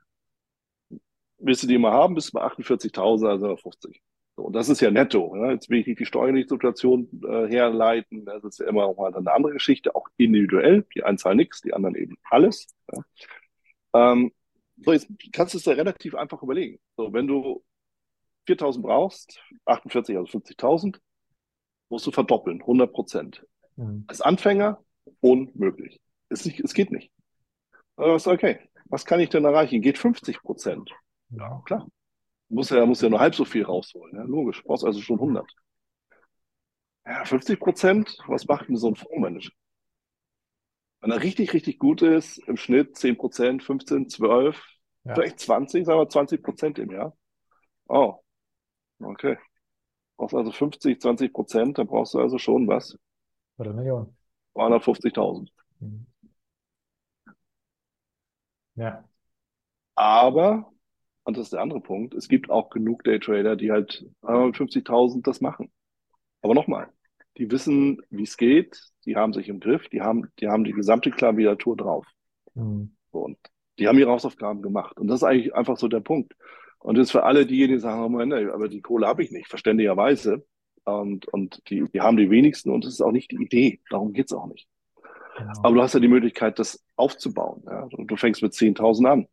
willst 1.39 1.63
du 1.63 1.67
die 1.67 1.79
mal 1.79 1.93
haben, 1.93 2.15
bist 2.15 2.29
du 2.29 2.33
bei 2.33 2.45
48.000, 2.45 3.29
also 3.29 3.57
50. 3.57 4.03
So, 4.37 4.45
und 4.45 4.53
das 4.53 4.69
ist 4.69 4.81
ja 4.81 4.91
netto. 4.91 5.35
Ja. 5.37 5.51
Jetzt 5.51 5.69
will 5.69 5.81
ich 5.81 5.87
nicht 5.87 5.99
die 5.99 6.07
steuerliche 6.07 6.49
Situation 6.49 7.09
äh, 7.29 7.49
herleiten. 7.49 8.25
Das 8.25 8.45
ist 8.45 8.61
ja 8.61 8.67
immer 8.67 8.85
auch 8.85 8.97
mal 8.97 9.15
eine 9.15 9.33
andere 9.33 9.53
Geschichte, 9.53 9.97
auch 9.97 10.07
individuell. 10.17 10.87
Die 10.95 11.03
einen 11.03 11.19
zahlen 11.19 11.39
nichts, 11.39 11.61
die 11.61 11.75
anderen 11.75 11.97
eben 11.97 12.17
alles. 12.31 12.69
Ja. 12.93 14.13
Ähm, 14.13 14.33
so, 14.77 14.93
jetzt 14.93 15.09
kannst 15.33 15.55
du 15.55 15.59
es 15.59 15.65
ja 15.65 15.73
relativ 15.73 16.15
einfach 16.15 16.41
überlegen. 16.43 16.79
So, 16.97 17.13
wenn 17.13 17.27
du 17.27 17.65
4.000 18.49 18.83
brauchst, 18.83 19.41
48, 19.65 20.17
also 20.17 20.39
50.000, 20.39 21.01
musst 21.89 22.07
du 22.07 22.13
verdoppeln, 22.13 22.61
100 22.61 22.93
Prozent. 22.93 23.45
Mhm. 23.77 24.05
Als 24.07 24.21
Anfänger 24.21 24.83
unmöglich. 25.21 26.01
Es, 26.29 26.45
nicht, 26.45 26.61
es 26.61 26.75
geht 26.75 26.93
nicht. 26.93 27.11
Also, 27.97 28.31
okay, 28.31 28.61
was 28.85 29.05
kann 29.05 29.21
ich 29.21 29.31
denn 29.31 29.45
erreichen? 29.45 29.83
Geht 29.83 29.99
50 29.99 30.43
Prozent. 30.43 30.93
Ja, 31.31 31.63
klar. 31.65 31.87
Muss 32.49 32.71
ja, 32.71 32.87
muss 32.87 33.03
ja 33.03 33.09
nur 33.09 33.21
halb 33.21 33.35
so 33.35 33.45
viel 33.45 33.65
rausholen. 33.65 34.17
Ja, 34.17 34.23
logisch. 34.23 34.63
Brauchst 34.65 34.85
also 34.85 35.01
schon 35.01 35.21
100. 35.21 35.47
Ja, 37.05 37.25
50 37.25 37.59
Prozent, 37.59 38.19
was 38.27 38.47
macht 38.47 38.69
denn 38.69 38.77
so 38.77 38.89
ein 38.89 38.97
Fondsmanager? 38.97 39.51
Wenn 41.01 41.11
er 41.11 41.23
richtig, 41.23 41.53
richtig 41.53 41.79
gut 41.79 42.03
ist, 42.03 42.39
im 42.49 42.57
Schnitt 42.57 42.97
10 42.97 43.17
Prozent, 43.17 43.63
15, 43.63 44.09
12, 44.09 44.63
ja. 45.05 45.15
vielleicht 45.15 45.41
20, 45.41 45.87
sagen 45.87 46.01
wir 46.01 46.09
20 46.09 46.43
Prozent 46.43 46.79
im 46.79 46.91
Jahr. 46.91 47.17
Oh, 47.89 48.17
okay. 49.01 49.39
Brauchst 50.17 50.35
also 50.35 50.51
50, 50.51 51.01
20 51.01 51.33
Prozent, 51.33 51.79
dann 51.79 51.87
brauchst 51.87 52.15
du 52.15 52.19
also 52.19 52.39
schon 52.39 52.67
was? 52.67 52.99
Oder 53.59 53.73
Million. 53.73 54.17
250.000. 54.55 55.49
Mhm. 55.81 56.07
Ja. 58.75 59.05
Aber 59.95 60.73
und 61.29 61.37
das 61.37 61.49
ist 61.49 61.53
der 61.53 61.61
andere 61.61 61.83
Punkt. 61.83 62.15
Es 62.15 62.27
gibt 62.27 62.49
auch 62.49 62.71
genug 62.71 63.05
Daytrader, 63.05 63.55
die 63.55 63.71
halt 63.71 64.07
50.000 64.23 65.23
das 65.23 65.43
machen. 65.43 65.71
Aber 66.41 66.55
nochmal, 66.55 66.89
die 67.37 67.51
wissen, 67.51 68.01
wie 68.09 68.23
es 68.23 68.39
geht, 68.39 68.81
die 69.05 69.15
haben 69.15 69.35
sich 69.35 69.51
im 69.51 69.61
Griff, 69.61 69.91
die 69.91 70.01
haben, 70.01 70.29
die 70.41 70.49
haben 70.49 70.65
die 70.65 70.73
gesamte 70.73 71.11
Klaviatur 71.11 71.77
drauf. 71.77 72.07
Mhm. 72.55 72.97
Und 73.11 73.37
die 73.79 73.89
haben 73.89 73.99
ihre 73.99 74.11
Hausaufgaben 74.11 74.63
gemacht. 74.63 74.99
Und 74.99 75.09
das 75.09 75.21
ist 75.21 75.25
eigentlich 75.25 75.55
einfach 75.55 75.77
so 75.77 75.87
der 75.87 76.01
Punkt. 76.01 76.35
Und 76.79 76.97
das 76.97 77.09
ist 77.09 77.13
für 77.13 77.25
alle 77.25 77.45
diejenigen, 77.45 77.75
die 77.75 77.83
sagen, 77.83 78.03
oh 78.03 78.09
Moment, 78.09 78.33
aber 78.51 78.69
die 78.69 78.81
Kohle 78.81 79.07
habe 79.07 79.23
ich 79.23 79.31
nicht, 79.31 79.49
verständlicherweise. 79.49 80.47
und, 80.87 81.29
und 81.29 81.61
die, 81.69 81.85
die 81.93 82.01
haben 82.01 82.17
die 82.17 82.31
wenigsten 82.31 82.71
und 82.71 82.87
es 82.87 82.95
ist 82.95 83.03
auch 83.03 83.13
nicht 83.13 83.33
die 83.33 83.43
Idee. 83.43 83.83
Darum 83.91 84.15
geht's 84.15 84.33
auch 84.33 84.47
nicht. 84.47 84.67
Genau. 85.37 85.53
Aber 85.63 85.75
du 85.75 85.83
hast 85.83 85.93
ja 85.93 86.01
die 86.01 86.09
Möglichkeit, 86.09 86.59
das 86.59 86.83
aufzubauen. 86.97 87.65
Ja? 87.67 87.87
Und 87.93 88.07
du 88.07 88.17
fängst 88.17 88.41
mit 88.41 88.55
10.000 88.55 89.07
an. 89.07 89.29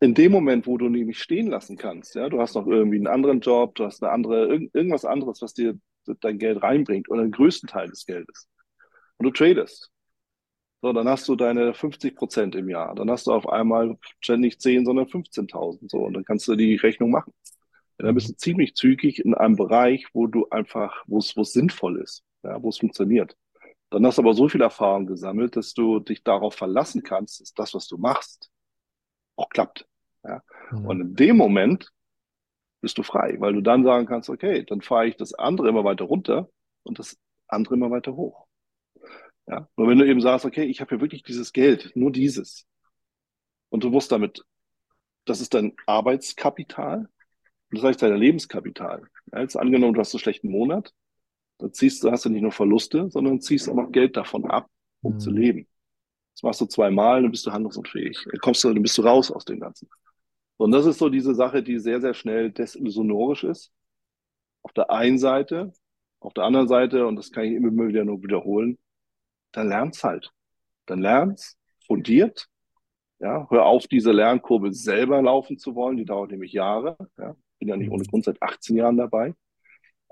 In 0.00 0.14
dem 0.14 0.32
Moment, 0.32 0.66
wo 0.66 0.78
du 0.78 0.88
nämlich 0.88 1.18
stehen 1.18 1.48
lassen 1.48 1.76
kannst, 1.76 2.14
ja, 2.14 2.28
du 2.28 2.40
hast 2.40 2.54
noch 2.54 2.66
irgendwie 2.66 2.96
einen 2.96 3.06
anderen 3.06 3.40
Job, 3.40 3.74
du 3.74 3.84
hast 3.84 4.02
eine 4.02 4.10
andere, 4.12 4.46
irgend, 4.46 4.74
irgendwas 4.74 5.04
anderes, 5.04 5.42
was 5.42 5.52
dir 5.52 5.78
dein 6.20 6.38
Geld 6.38 6.62
reinbringt 6.62 7.10
oder 7.10 7.22
den 7.22 7.32
größten 7.32 7.68
Teil 7.68 7.88
des 7.88 8.06
Geldes. 8.06 8.48
Und 9.18 9.24
du 9.26 9.30
tradest. 9.30 9.90
So, 10.82 10.94
dann 10.94 11.06
hast 11.08 11.28
du 11.28 11.36
deine 11.36 11.74
50 11.74 12.16
Prozent 12.16 12.54
im 12.54 12.70
Jahr. 12.70 12.94
Dann 12.94 13.10
hast 13.10 13.26
du 13.26 13.32
auf 13.32 13.46
einmal 13.46 13.98
ständig 14.20 14.58
10, 14.58 14.86
sondern 14.86 15.06
15.000. 15.06 15.90
So, 15.90 15.98
und 15.98 16.14
dann 16.14 16.24
kannst 16.24 16.48
du 16.48 16.56
die 16.56 16.76
Rechnung 16.76 17.10
machen. 17.10 17.34
Ja, 17.98 18.06
dann 18.06 18.14
bist 18.14 18.30
du 18.30 18.36
ziemlich 18.36 18.74
zügig 18.74 19.22
in 19.22 19.34
einem 19.34 19.56
Bereich, 19.56 20.06
wo 20.14 20.26
du 20.26 20.48
einfach, 20.48 21.04
wo 21.06 21.18
es, 21.18 21.36
wo 21.36 21.42
es 21.42 21.52
sinnvoll 21.52 22.00
ist, 22.00 22.24
ja, 22.42 22.62
wo 22.62 22.70
es 22.70 22.78
funktioniert. 22.78 23.36
Dann 23.90 24.06
hast 24.06 24.16
du 24.16 24.22
aber 24.22 24.32
so 24.32 24.48
viel 24.48 24.62
Erfahrung 24.62 25.06
gesammelt, 25.06 25.56
dass 25.56 25.74
du 25.74 26.00
dich 26.00 26.22
darauf 26.22 26.54
verlassen 26.54 27.02
kannst, 27.02 27.42
dass 27.42 27.52
das, 27.52 27.74
was 27.74 27.86
du 27.86 27.98
machst, 27.98 28.50
auch 29.36 29.50
klappt. 29.50 29.89
Ja. 30.24 30.42
Mhm. 30.70 30.86
Und 30.86 31.00
in 31.00 31.14
dem 31.16 31.36
Moment 31.36 31.90
bist 32.80 32.98
du 32.98 33.02
frei, 33.02 33.36
weil 33.38 33.52
du 33.52 33.60
dann 33.60 33.84
sagen 33.84 34.06
kannst, 34.06 34.30
okay, 34.30 34.64
dann 34.64 34.80
fahre 34.80 35.06
ich 35.06 35.16
das 35.16 35.34
andere 35.34 35.68
immer 35.68 35.84
weiter 35.84 36.04
runter 36.04 36.48
und 36.82 36.98
das 36.98 37.18
andere 37.46 37.74
immer 37.74 37.90
weiter 37.90 38.16
hoch. 38.16 38.46
Ja. 39.46 39.68
Nur 39.76 39.88
wenn 39.88 39.98
du 39.98 40.06
eben 40.06 40.20
sagst, 40.20 40.46
okay, 40.46 40.64
ich 40.64 40.80
habe 40.80 40.90
hier 40.90 41.00
wirklich 41.00 41.22
dieses 41.22 41.52
Geld, 41.52 41.92
nur 41.94 42.12
dieses. 42.12 42.66
Und 43.68 43.84
du 43.84 43.90
musst 43.90 44.12
damit, 44.12 44.44
das 45.24 45.40
ist 45.40 45.54
dein 45.54 45.74
Arbeitskapital, 45.86 47.08
und 47.70 47.78
das 47.78 47.84
heißt 47.84 48.02
dein 48.02 48.16
Lebenskapital. 48.16 49.02
Ja, 49.32 49.40
jetzt 49.40 49.56
angenommen, 49.56 49.94
du 49.94 50.00
hast 50.00 50.14
einen 50.14 50.20
schlechten 50.20 50.50
Monat, 50.50 50.92
dann 51.58 51.72
ziehst 51.72 52.02
du, 52.02 52.10
hast 52.10 52.24
du 52.24 52.30
nicht 52.30 52.42
nur 52.42 52.52
Verluste, 52.52 53.10
sondern 53.10 53.40
ziehst 53.40 53.68
auch 53.68 53.74
noch 53.74 53.92
Geld 53.92 54.16
davon 54.16 54.44
ab, 54.50 54.68
um 55.02 55.14
Mhm. 55.14 55.20
zu 55.20 55.30
leben. 55.30 55.68
Das 56.34 56.42
machst 56.42 56.60
du 56.60 56.66
zweimal, 56.66 57.22
dann 57.22 57.30
bist 57.30 57.46
du 57.46 57.52
handlungsunfähig. 57.52 58.18
Dann 58.30 58.40
kommst 58.40 58.64
du, 58.64 58.72
dann 58.72 58.82
bist 58.82 58.96
du 58.96 59.02
raus 59.02 59.30
aus 59.30 59.44
dem 59.44 59.60
Ganzen. 59.60 59.88
Und 60.60 60.72
das 60.72 60.84
ist 60.84 60.98
so 60.98 61.08
diese 61.08 61.34
Sache, 61.34 61.62
die 61.62 61.78
sehr, 61.78 62.02
sehr 62.02 62.12
schnell 62.12 62.50
desillusionorisch 62.52 63.44
ist. 63.44 63.72
Auf 64.62 64.74
der 64.74 64.90
einen 64.90 65.16
Seite, 65.16 65.72
auf 66.18 66.34
der 66.34 66.44
anderen 66.44 66.68
Seite, 66.68 67.06
und 67.06 67.16
das 67.16 67.32
kann 67.32 67.44
ich 67.44 67.54
immer 67.54 67.88
wieder 67.88 68.04
nur 68.04 68.22
wiederholen, 68.22 68.78
dann 69.52 69.70
lernst 69.70 70.04
halt. 70.04 70.30
Dann 70.84 71.00
lernst, 71.00 71.56
fundiert, 71.86 72.46
ja, 73.20 73.46
hör 73.48 73.64
auf, 73.64 73.86
diese 73.86 74.12
Lernkurve 74.12 74.74
selber 74.74 75.22
laufen 75.22 75.56
zu 75.56 75.74
wollen, 75.74 75.96
die 75.96 76.04
dauert 76.04 76.30
nämlich 76.30 76.52
Jahre, 76.52 76.98
ja. 77.16 77.34
Bin 77.58 77.68
ja 77.68 77.78
nicht 77.78 77.90
ohne 77.90 78.04
Grund 78.04 78.26
seit 78.26 78.42
18 78.42 78.76
Jahren 78.76 78.98
dabei. 78.98 79.34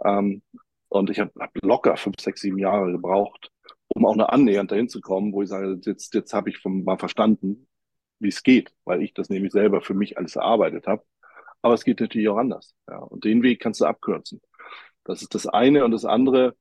Ähm, 0.03 0.41
und 0.89 1.11
ich 1.11 1.21
habe 1.21 1.33
hab 1.39 1.51
locker 1.63 1.99
fünf, 1.99 2.21
sechs, 2.21 2.41
sieben 2.41 2.59
Jahre 2.59 2.91
gebraucht, 2.91 3.53
um 3.89 4.07
auch 4.07 4.17
nur 4.17 4.33
annähernd 4.33 4.71
dahin 4.71 4.89
zu 4.89 5.03
kommen, 5.03 5.35
wo 5.35 5.43
ich 5.43 5.51
sage, 5.51 5.79
jetzt, 5.85 6.15
jetzt 6.15 6.33
habe 6.33 6.49
ich 6.49 6.57
vom, 6.57 6.85
mal 6.85 6.97
verstanden, 6.97 7.68
wie 8.21 8.29
es 8.29 8.43
geht, 8.43 8.73
weil 8.85 9.03
ich 9.03 9.15
das 9.15 9.29
nämlich 9.29 9.53
selber 9.53 9.81
für 9.81 9.95
mich 9.95 10.19
alles 10.19 10.37
erarbeitet 10.37 10.87
habe. 10.87 11.03
Aber 11.63 11.75
es 11.75 11.85
geht 11.85 12.01
natürlich 12.01 12.29
auch 12.29 12.37
anders. 12.37 12.75
Ja. 12.89 12.99
Und 12.99 13.25
den 13.25 13.43
Weg 13.43 13.61
kannst 13.61 13.81
du 13.81 13.85
abkürzen. 13.87 14.41
Das 15.05 15.23
ist 15.23 15.35
das 15.35 15.47
eine. 15.47 15.85
Und 15.85 15.91
das 15.93 16.05
andere, 16.05 16.55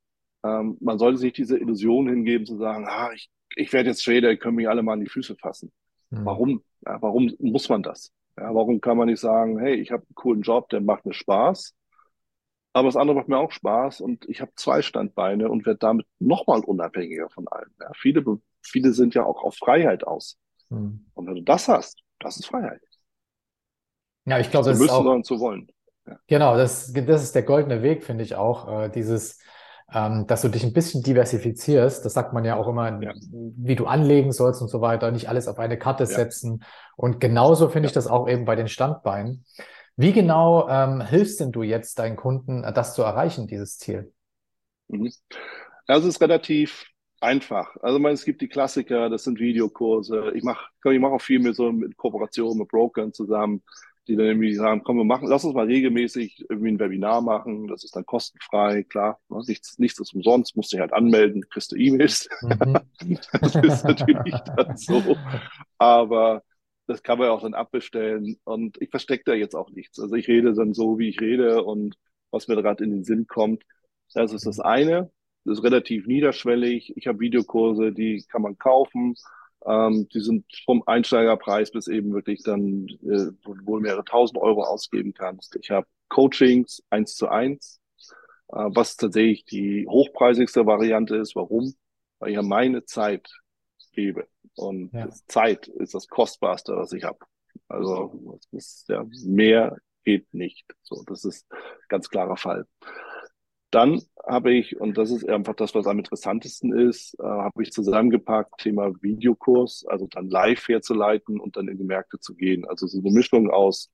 ähm, 0.44 0.76
man 0.80 0.98
sollte 0.98 1.18
sich 1.18 1.32
diese 1.32 1.58
Illusion 1.58 2.08
hingeben, 2.08 2.46
zu 2.46 2.56
sagen, 2.56 2.86
ah, 2.88 3.10
ich, 3.14 3.30
ich 3.54 3.72
werde 3.72 3.90
jetzt 3.90 4.04
Trader, 4.04 4.30
ihr 4.30 4.38
könnt 4.38 4.56
mich 4.56 4.68
alle 4.68 4.82
mal 4.82 4.94
an 4.94 5.00
die 5.00 5.08
Füße 5.08 5.36
fassen. 5.36 5.72
Mhm. 6.10 6.24
Warum? 6.24 6.64
Ja, 6.84 7.00
warum 7.02 7.34
muss 7.38 7.68
man 7.68 7.82
das? 7.82 8.12
Ja, 8.36 8.54
warum 8.54 8.80
kann 8.80 8.96
man 8.96 9.08
nicht 9.08 9.20
sagen, 9.20 9.58
hey, 9.58 9.74
ich 9.74 9.90
habe 9.90 10.04
einen 10.04 10.14
coolen 10.14 10.42
Job, 10.42 10.68
der 10.68 10.80
macht 10.80 11.04
mir 11.04 11.12
Spaß, 11.12 11.74
aber 12.72 12.86
das 12.88 12.96
andere 12.96 13.16
macht 13.16 13.28
mir 13.28 13.38
auch 13.38 13.50
Spaß 13.50 14.00
und 14.00 14.28
ich 14.28 14.40
habe 14.40 14.52
zwei 14.54 14.82
Standbeine 14.82 15.48
und 15.50 15.66
werde 15.66 15.78
damit 15.78 16.06
nochmal 16.20 16.60
unabhängiger 16.60 17.28
von 17.30 17.48
allem. 17.48 17.70
Ja, 17.80 17.90
viele, 17.96 18.24
viele 18.62 18.92
sind 18.92 19.14
ja 19.14 19.24
auch 19.24 19.42
auf 19.42 19.56
Freiheit 19.56 20.04
aus. 20.04 20.38
Mhm. 20.70 21.06
Und 21.14 21.26
wenn 21.26 21.34
du 21.36 21.42
das 21.42 21.68
hast, 21.68 22.02
das 22.20 22.36
ist 22.38 22.46
Freiheit. 22.46 22.80
Ja, 24.24 24.38
ich 24.38 24.50
glaube, 24.50 24.66
das 24.66 24.76
ist 24.76 24.82
müssen, 24.82 24.92
auch, 24.94 25.02
sondern 25.04 25.24
zu 25.24 25.40
wollen. 25.40 25.68
genau, 26.26 26.56
das, 26.56 26.92
das 26.92 27.22
ist 27.22 27.34
der 27.34 27.42
goldene 27.42 27.82
Weg, 27.82 28.04
finde 28.04 28.24
ich 28.24 28.34
auch. 28.34 28.68
Äh, 28.84 28.88
dieses, 28.90 29.38
ähm, 29.92 30.26
dass 30.26 30.42
du 30.42 30.48
dich 30.48 30.64
ein 30.64 30.74
bisschen 30.74 31.02
diversifizierst. 31.02 32.04
Das 32.04 32.12
sagt 32.12 32.34
man 32.34 32.44
ja 32.44 32.56
auch 32.56 32.68
immer, 32.68 33.00
Ja. 33.02 33.12
wie 33.30 33.74
du 33.76 33.86
anlegen 33.86 34.32
sollst 34.32 34.60
und 34.60 34.68
so 34.68 34.80
weiter. 34.82 35.10
Nicht 35.10 35.28
alles 35.30 35.48
auf 35.48 35.58
eine 35.58 35.78
Karte 35.78 36.04
Ja. 36.04 36.10
setzen. 36.10 36.62
Und 36.96 37.20
genauso 37.20 37.68
finde 37.70 37.86
ich 37.88 37.92
Ja. 37.92 38.00
das 38.00 38.06
auch 38.06 38.28
eben 38.28 38.44
bei 38.44 38.54
den 38.56 38.68
Standbeinen. 38.68 39.44
Wie 39.96 40.12
genau 40.12 40.68
ähm, 40.68 41.00
hilfst 41.00 41.40
denn 41.40 41.50
du 41.52 41.62
jetzt 41.62 41.98
deinen 41.98 42.16
Kunden, 42.16 42.64
äh, 42.64 42.72
das 42.72 42.94
zu 42.94 43.02
erreichen, 43.02 43.46
dieses 43.46 43.78
Ziel? 43.78 44.12
Mhm. 44.88 45.10
Das 45.86 46.04
ist 46.04 46.20
relativ 46.20 46.84
einfach. 47.20 47.76
Also, 47.82 47.98
meine, 47.98 48.14
es 48.14 48.24
gibt 48.24 48.40
die 48.40 48.48
Klassiker, 48.48 49.08
das 49.10 49.24
sind 49.24 49.38
Videokurse. 49.40 50.32
Ich 50.34 50.42
mache 50.44 50.68
ich 50.92 51.00
mach 51.00 51.10
auch 51.10 51.20
viel 51.22 51.40
mit 51.40 51.56
so 51.56 51.72
mit 51.72 51.96
Kooperationen 51.96 52.58
mit 52.58 52.68
Brokern 52.68 53.12
zusammen, 53.12 53.62
die 54.06 54.16
dann 54.16 54.26
irgendwie 54.26 54.54
sagen, 54.54 54.82
komm, 54.84 54.96
wir 54.98 55.04
machen, 55.04 55.28
lass 55.28 55.44
uns 55.44 55.54
mal 55.54 55.66
regelmäßig 55.66 56.46
irgendwie 56.48 56.70
ein 56.72 56.78
Webinar 56.80 57.20
machen. 57.20 57.68
Das 57.68 57.84
ist 57.84 57.94
dann 57.96 58.06
kostenfrei, 58.06 58.84
klar. 58.84 59.20
ne, 59.28 59.42
Nichts, 59.46 59.78
nichts 59.78 59.98
ist 60.00 60.14
umsonst, 60.14 60.56
musst 60.56 60.72
dich 60.72 60.80
halt 60.80 60.92
anmelden, 60.92 61.48
kriegst 61.50 61.72
du 61.72 61.76
E-Mails. 61.76 62.28
Mhm. 62.40 62.80
Das 63.40 63.54
ist 63.56 63.84
natürlich 63.84 64.34
dann 64.56 64.76
so. 64.76 65.16
Aber 65.78 66.42
das 66.86 67.02
kann 67.02 67.18
man 67.18 67.28
ja 67.28 67.32
auch 67.32 67.42
dann 67.42 67.54
abbestellen. 67.54 68.38
Und 68.44 68.80
ich 68.80 68.90
verstecke 68.90 69.24
da 69.26 69.34
jetzt 69.34 69.54
auch 69.54 69.70
nichts. 69.70 69.98
Also 70.00 70.14
ich 70.16 70.28
rede 70.28 70.54
dann 70.54 70.74
so, 70.74 70.98
wie 70.98 71.08
ich 71.08 71.20
rede 71.20 71.62
und 71.64 71.96
was 72.30 72.48
mir 72.48 72.56
gerade 72.56 72.84
in 72.84 72.90
den 72.90 73.04
Sinn 73.04 73.26
kommt. 73.26 73.64
Das 74.14 74.32
ist 74.32 74.46
das 74.46 74.60
eine. 74.60 75.10
Das 75.48 75.58
ist 75.58 75.64
relativ 75.64 76.06
niederschwellig. 76.06 76.94
Ich 76.96 77.06
habe 77.06 77.20
Videokurse, 77.20 77.90
die 77.90 78.22
kann 78.28 78.42
man 78.42 78.58
kaufen. 78.58 79.14
Ähm, 79.64 80.06
die 80.12 80.20
sind 80.20 80.44
vom 80.66 80.82
Einsteigerpreis 80.84 81.70
bis 81.70 81.88
eben 81.88 82.12
wirklich 82.12 82.42
dann, 82.42 82.86
äh, 83.02 83.32
wo 83.44 83.54
du 83.54 83.80
mehrere 83.80 84.04
tausend 84.04 84.38
Euro 84.38 84.62
ausgeben 84.62 85.14
kannst. 85.14 85.56
Ich 85.56 85.70
habe 85.70 85.86
Coachings 86.10 86.82
eins 86.90 87.14
zu 87.14 87.28
eins, 87.28 87.80
äh, 88.48 88.66
was 88.68 88.96
tatsächlich 88.96 89.46
die 89.46 89.86
hochpreisigste 89.88 90.66
Variante 90.66 91.16
ist. 91.16 91.34
Warum? 91.34 91.74
Weil 92.18 92.28
ich 92.28 92.34
ja 92.36 92.42
meine 92.42 92.84
Zeit 92.84 93.26
gebe. 93.92 94.26
Und 94.54 94.92
Ja. 94.92 95.08
Zeit 95.28 95.66
ist 95.66 95.94
das 95.94 96.08
Kostbarste, 96.08 96.76
was 96.76 96.92
ich 96.92 97.04
habe. 97.04 97.20
Also 97.68 98.38
ist, 98.52 98.86
ja, 98.90 99.02
mehr 99.24 99.78
geht 100.04 100.32
nicht. 100.34 100.66
So, 100.82 101.02
das 101.06 101.24
ist 101.24 101.50
ein 101.50 101.58
ganz 101.88 102.10
klarer 102.10 102.36
Fall. 102.36 102.66
Dann 103.70 104.00
habe 104.26 104.54
ich, 104.54 104.80
und 104.80 104.96
das 104.96 105.10
ist 105.10 105.28
einfach 105.28 105.54
das, 105.54 105.74
was 105.74 105.86
am 105.86 105.98
interessantesten 105.98 106.72
ist, 106.72 107.14
äh, 107.20 107.24
habe 107.24 107.62
ich 107.62 107.72
zusammengepackt, 107.72 108.58
Thema 108.60 108.92
Videokurs, 109.02 109.84
also 109.88 110.06
dann 110.06 110.30
live 110.30 110.66
herzuleiten 110.68 111.38
und 111.38 111.56
dann 111.56 111.68
in 111.68 111.76
die 111.78 111.84
Märkte 111.84 112.18
zu 112.18 112.34
gehen. 112.34 112.64
Also 112.66 112.86
so 112.86 112.98
eine 113.00 113.10
Mischung 113.10 113.50
aus 113.50 113.90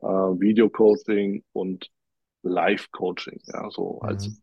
äh, 0.00 0.06
Videocoaching 0.06 1.44
und 1.52 1.90
Live-Coaching, 2.42 3.40
ja, 3.46 3.70
so 3.70 4.00
als, 4.00 4.30
Mhm. 4.30 4.38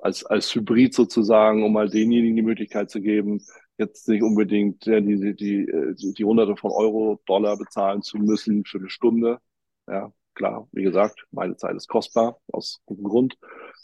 als, 0.00 0.24
als 0.26 0.54
Hybrid 0.54 0.94
sozusagen, 0.94 1.64
um 1.64 1.72
mal 1.72 1.88
denjenigen 1.90 2.36
die 2.36 2.42
Möglichkeit 2.42 2.90
zu 2.90 3.00
geben, 3.00 3.42
jetzt 3.78 4.08
nicht 4.08 4.22
unbedingt 4.22 4.86
ja, 4.86 5.00
die, 5.00 5.18
die, 5.20 5.34
die, 5.36 5.60
äh, 5.68 5.94
die 5.96 6.24
Hunderte 6.24 6.56
von 6.56 6.70
Euro, 6.72 7.20
Dollar 7.26 7.56
bezahlen 7.58 8.02
zu 8.02 8.18
müssen 8.18 8.64
für 8.64 8.78
eine 8.78 8.90
Stunde. 8.90 9.40
Ja, 9.88 10.12
klar, 10.38 10.68
wie 10.72 10.84
gesagt, 10.84 11.26
meine 11.32 11.56
Zeit 11.56 11.76
ist 11.76 11.88
kostbar, 11.88 12.40
aus 12.52 12.82
gutem 12.86 13.04
Grund, 13.04 13.38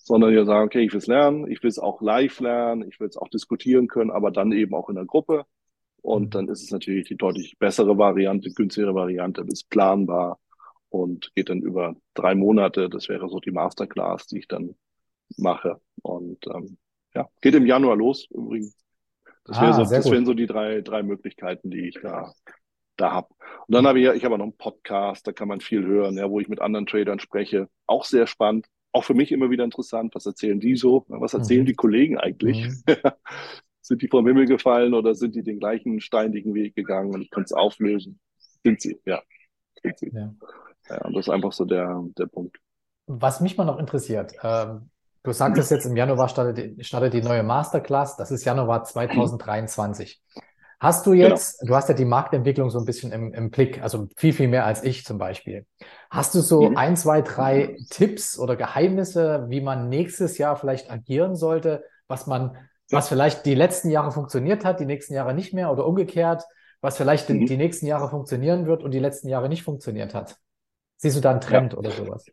sondern 0.05 0.33
ihr 0.35 0.47
sagen, 0.47 0.67
okay, 0.69 0.83
ich 0.85 0.93
will 0.93 1.01
es 1.01 1.09
lernen, 1.09 1.51
ich 1.51 1.62
will 1.64 1.71
es 1.71 1.81
auch 1.81 2.03
live 2.03 2.40
lernen, 2.40 2.88
ich 2.88 3.01
will 3.01 3.09
es 3.09 3.19
auch 3.19 3.29
diskutieren 3.29 3.88
können, 3.88 4.12
aber 4.12 4.33
dann 4.33 4.53
eben 4.53 4.75
auch 4.75 4.90
in 4.90 4.97
der 4.97 5.07
Gruppe. 5.07 5.47
Und 6.03 6.35
Mhm. 6.35 6.37
dann 6.37 6.49
ist 6.49 6.62
es 6.62 6.71
natürlich 6.73 7.09
die 7.09 7.17
deutlich 7.17 7.59
bessere 7.59 7.99
Variante, 7.99 8.51
günstigere 8.53 8.95
Variante, 8.95 9.43
ist 9.49 9.71
planbar 9.71 10.38
und 10.90 11.33
geht 11.37 11.51
dann 11.51 11.62
über 11.62 11.97
drei 12.14 12.35
Monate. 12.37 12.90
Das 12.90 13.09
wäre 13.11 13.29
so 13.29 13.40
die 13.40 13.53
Masterclass, 13.53 14.27
die 14.29 14.40
ich 14.40 14.49
dann 14.49 14.77
mache. 15.38 15.81
Und 16.03 16.47
ähm, 16.49 16.79
ja, 17.14 17.29
geht 17.43 17.55
im 17.55 17.67
Januar 17.67 17.97
los 17.97 18.29
übrigens. 18.31 18.77
Das, 19.45 19.61
wäre 19.61 19.73
Ah, 19.73 19.75
so, 19.75 19.87
sehr 19.87 20.01
das 20.01 20.11
gut. 20.11 20.12
wären 20.12 20.27
so 20.27 20.35
die 20.35 20.47
drei, 20.47 20.81
drei 20.83 21.03
Möglichkeiten, 21.03 21.71
die 21.71 21.88
ich 21.88 22.01
da, 22.01 22.35
da 22.96 23.12
habe. 23.12 23.28
Und 23.66 23.74
dann 23.74 23.87
habe 23.87 23.98
ich 23.98 24.04
ja, 24.04 24.14
ich 24.14 24.24
habe 24.24 24.37
noch 24.37 24.44
einen 24.44 24.57
Podcast, 24.57 25.26
da 25.26 25.33
kann 25.33 25.48
man 25.48 25.61
viel 25.61 25.85
hören, 25.85 26.16
ja, 26.16 26.28
wo 26.30 26.40
ich 26.40 26.48
mit 26.48 26.61
anderen 26.61 26.87
Tradern 26.87 27.18
spreche. 27.18 27.68
Auch 27.87 28.04
sehr 28.04 28.26
spannend. 28.26 28.66
Auch 28.92 29.04
für 29.04 29.14
mich 29.14 29.33
immer 29.33 29.50
wieder 29.50 29.64
interessant. 29.64 30.14
Was 30.14 30.26
erzählen 30.26 30.61
die 30.61 30.76
so? 30.76 31.04
Was 31.09 31.35
erzählen 31.35 31.62
Mhm. 31.62 31.66
die 31.66 31.74
Kollegen 31.74 32.18
eigentlich? 32.18 32.66
Mhm. 32.66 32.83
sind 33.80 34.00
die 34.02 34.09
vom 34.09 34.26
Himmel 34.26 34.46
gefallen 34.46 34.94
oder 34.94 35.14
sind 35.14 35.35
die 35.35 35.42
den 35.42 35.59
gleichen 35.59 36.00
steinigen 36.00 36.54
Weg 36.54 36.74
gegangen 36.76 37.12
und 37.14 37.22
ich 37.22 37.30
kann 37.30 37.42
es 37.44 37.52
auflösen? 37.52 38.18
Sind 38.64 38.80
sie, 38.80 38.98
ja. 39.04 39.22
Sind 39.83 39.98
sie. 39.98 40.11
Ja. 40.14 40.33
Ja, 40.88 41.02
und 41.04 41.14
das 41.16 41.26
ist 41.26 41.33
einfach 41.33 41.52
so 41.52 41.64
der, 41.64 42.02
der 42.18 42.26
Punkt. 42.26 42.59
Was 43.07 43.40
mich 43.40 43.57
mal 43.59 43.64
noch 43.64 43.78
interessiert, 43.78 44.33
ähm, 44.42 44.88
du 45.22 45.33
sagtest 45.33 45.70
jetzt 45.70 45.87
im 45.87 45.96
Januar 45.96 46.28
startet, 46.28 46.78
die- 46.78 46.85
startet 46.85 47.12
die 47.14 47.22
neue 47.22 47.42
Masterclass, 47.42 48.16
das 48.16 48.30
ist 48.30 48.44
Januar 48.44 48.85
2023. 48.85 50.22
Hast 50.85 51.07
du 51.07 51.12
genau. 51.12 51.29
jetzt, 51.29 51.61
genau. 51.61 51.70
du 51.70 51.77
hast 51.77 51.88
ja 51.88 51.94
die 51.94 52.05
Marktentwicklung 52.05 52.68
so 52.68 52.79
ein 52.79 52.85
bisschen 52.85 53.11
im, 53.11 53.33
im, 53.33 53.51
Blick, 53.51 53.83
also 53.83 54.07
viel, 54.16 54.35
viel 54.35 54.49
mehr 54.49 54.66
als 54.66 54.85
ich 54.85 55.07
zum 55.07 55.16
Beispiel. 55.16 55.64
Hast 56.11 56.35
du 56.35 56.40
so 56.40 56.68
mhm. 56.68 56.77
ein, 56.77 56.94
zwei, 56.97 57.23
drei 57.23 57.79
Tipps 57.88 58.38
oder 58.38 58.55
Geheimnisse, 58.55 59.47
wie 59.49 59.62
man 59.62 59.88
nächstes 59.88 60.37
Jahr 60.37 60.57
vielleicht 60.57 60.90
agieren 60.90 61.37
sollte, 61.37 61.85
was 62.07 62.27
man, 62.27 62.59
was 62.90 63.09
vielleicht 63.09 63.47
die 63.47 63.55
letzten 63.55 63.88
Jahre 63.88 64.12
funktioniert 64.12 64.66
hat, 64.66 64.79
die 64.79 64.85
nächsten 64.85 65.14
Jahre 65.14 65.33
nicht 65.33 65.55
mehr 65.55 65.73
oder 65.73 65.87
umgekehrt, 65.87 66.42
was 66.83 66.99
vielleicht 66.99 67.31
mhm. 67.31 67.47
die 67.47 67.57
nächsten 67.57 67.87
Jahre 67.87 68.11
funktionieren 68.11 68.66
wird 68.66 68.83
und 68.83 68.90
die 68.90 68.99
letzten 68.99 69.29
Jahre 69.29 69.49
nicht 69.49 69.62
funktioniert 69.62 70.12
hat? 70.12 70.37
Siehst 70.99 71.16
du 71.16 71.23
da 71.23 71.31
einen 71.31 71.40
Trend 71.40 71.73
ja. 71.73 71.79
oder 71.79 71.92
sowas? 71.92 72.27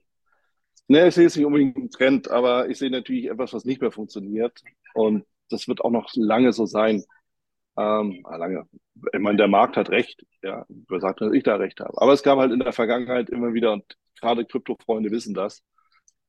Nee, 0.89 1.07
ich 1.07 1.15
sehe 1.15 1.23
jetzt 1.23 1.37
nicht 1.37 1.45
unbedingt 1.45 1.77
einen 1.77 1.89
Trend, 1.89 2.29
aber 2.29 2.67
ich 2.67 2.79
sehe 2.79 2.91
natürlich 2.91 3.29
etwas, 3.29 3.53
was 3.53 3.63
nicht 3.63 3.79
mehr 3.79 3.91
funktioniert. 3.91 4.61
Und 4.93 5.23
das 5.49 5.69
wird 5.69 5.79
auch 5.79 5.89
noch 5.89 6.09
lange 6.15 6.51
so 6.51 6.65
sein. 6.65 7.05
Ähm, 7.77 8.21
ah, 8.25 8.35
lange. 8.35 8.67
Ich 9.13 9.19
meine, 9.19 9.37
der 9.37 9.47
Markt 9.47 9.77
hat 9.77 9.89
recht. 9.89 10.25
Ja, 10.43 10.65
wer 10.67 10.99
sagt, 10.99 11.21
dass 11.21 11.33
ich 11.33 11.43
da 11.43 11.55
recht 11.55 11.79
habe. 11.79 11.99
Aber 12.01 12.13
es 12.13 12.23
gab 12.23 12.39
halt 12.39 12.51
in 12.51 12.59
der 12.59 12.73
Vergangenheit 12.73 13.29
immer 13.29 13.53
wieder, 13.53 13.73
und 13.73 13.97
gerade 14.19 14.45
Krypto-Freunde 14.45 15.11
wissen 15.11 15.33
das, 15.33 15.63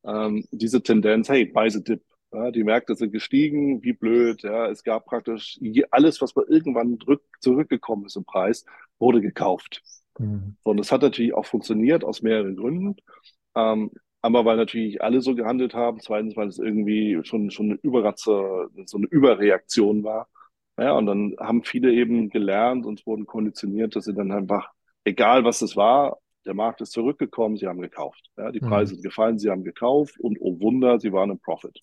ähm, 0.05 0.47
diese 0.51 0.83
Tendenz, 0.83 1.29
hey, 1.29 1.47
buy 1.47 1.71
the 1.71 1.83
dip. 1.83 2.03
Ja, 2.33 2.51
die 2.51 2.65
Märkte 2.65 2.95
sind 2.95 3.13
gestiegen, 3.13 3.83
wie 3.83 3.93
blöd. 3.93 4.43
Ja, 4.43 4.69
es 4.71 4.83
gab 4.83 5.05
praktisch 5.05 5.61
alles, 5.91 6.23
was 6.23 6.35
mal 6.35 6.47
irgendwann 6.49 6.99
zurückgekommen 7.41 8.07
ist 8.07 8.17
im 8.17 8.25
Preis, 8.25 8.65
wurde 8.99 9.21
gekauft. 9.21 9.83
Mhm. 10.19 10.57
Und 10.63 10.79
das 10.79 10.91
hat 10.91 11.03
natürlich 11.03 11.35
auch 11.35 11.45
funktioniert 11.45 12.05
aus 12.05 12.23
mehreren 12.23 12.57
Gründen. 12.57 12.97
Ähm, 13.55 13.91
Einmal, 14.25 14.45
weil 14.45 14.57
natürlich 14.57 15.03
alle 15.03 15.21
so 15.21 15.35
gehandelt 15.35 15.75
haben. 15.75 15.99
Zweitens, 16.01 16.37
weil 16.37 16.47
es 16.47 16.59
irgendwie 16.59 17.19
schon, 17.25 17.51
schon 17.51 17.71
eine 17.71 17.79
Überratze, 17.83 18.69
so 18.87 18.97
eine 18.97 19.09
Überreaktion 19.09 20.05
war. 20.05 20.29
Ja, 20.83 20.93
und 20.93 21.07
dann 21.07 21.37
haben 21.39 21.63
viele 21.63 21.93
eben 21.93 22.31
gelernt 22.31 22.87
und 22.87 23.07
wurden 23.07 23.27
konditioniert, 23.27 23.95
dass 23.95 24.05
sie 24.05 24.15
dann 24.15 24.33
einfach, 24.33 24.71
egal 25.05 25.45
was 25.45 25.63
es 25.63 25.77
war, 25.77 26.19
der 26.45 26.55
Markt 26.55 26.81
ist 26.81 26.93
zurückgekommen, 26.93 27.57
sie 27.57 27.69
haben 27.69 27.81
gekauft. 27.81 28.31
Ja, 28.37 28.51
die 28.51 28.61
mhm. 28.61 28.69
Preise 28.69 28.95
sind 28.95 29.05
gefallen, 29.05 29.39
sie 29.39 29.51
haben 29.51 29.65
gekauft 29.65 30.19
und 30.19 30.39
oh 30.41 30.61
Wunder, 30.61 30.99
sie 30.99 31.13
waren 31.13 31.31
im 31.31 31.39
Profit. 31.39 31.79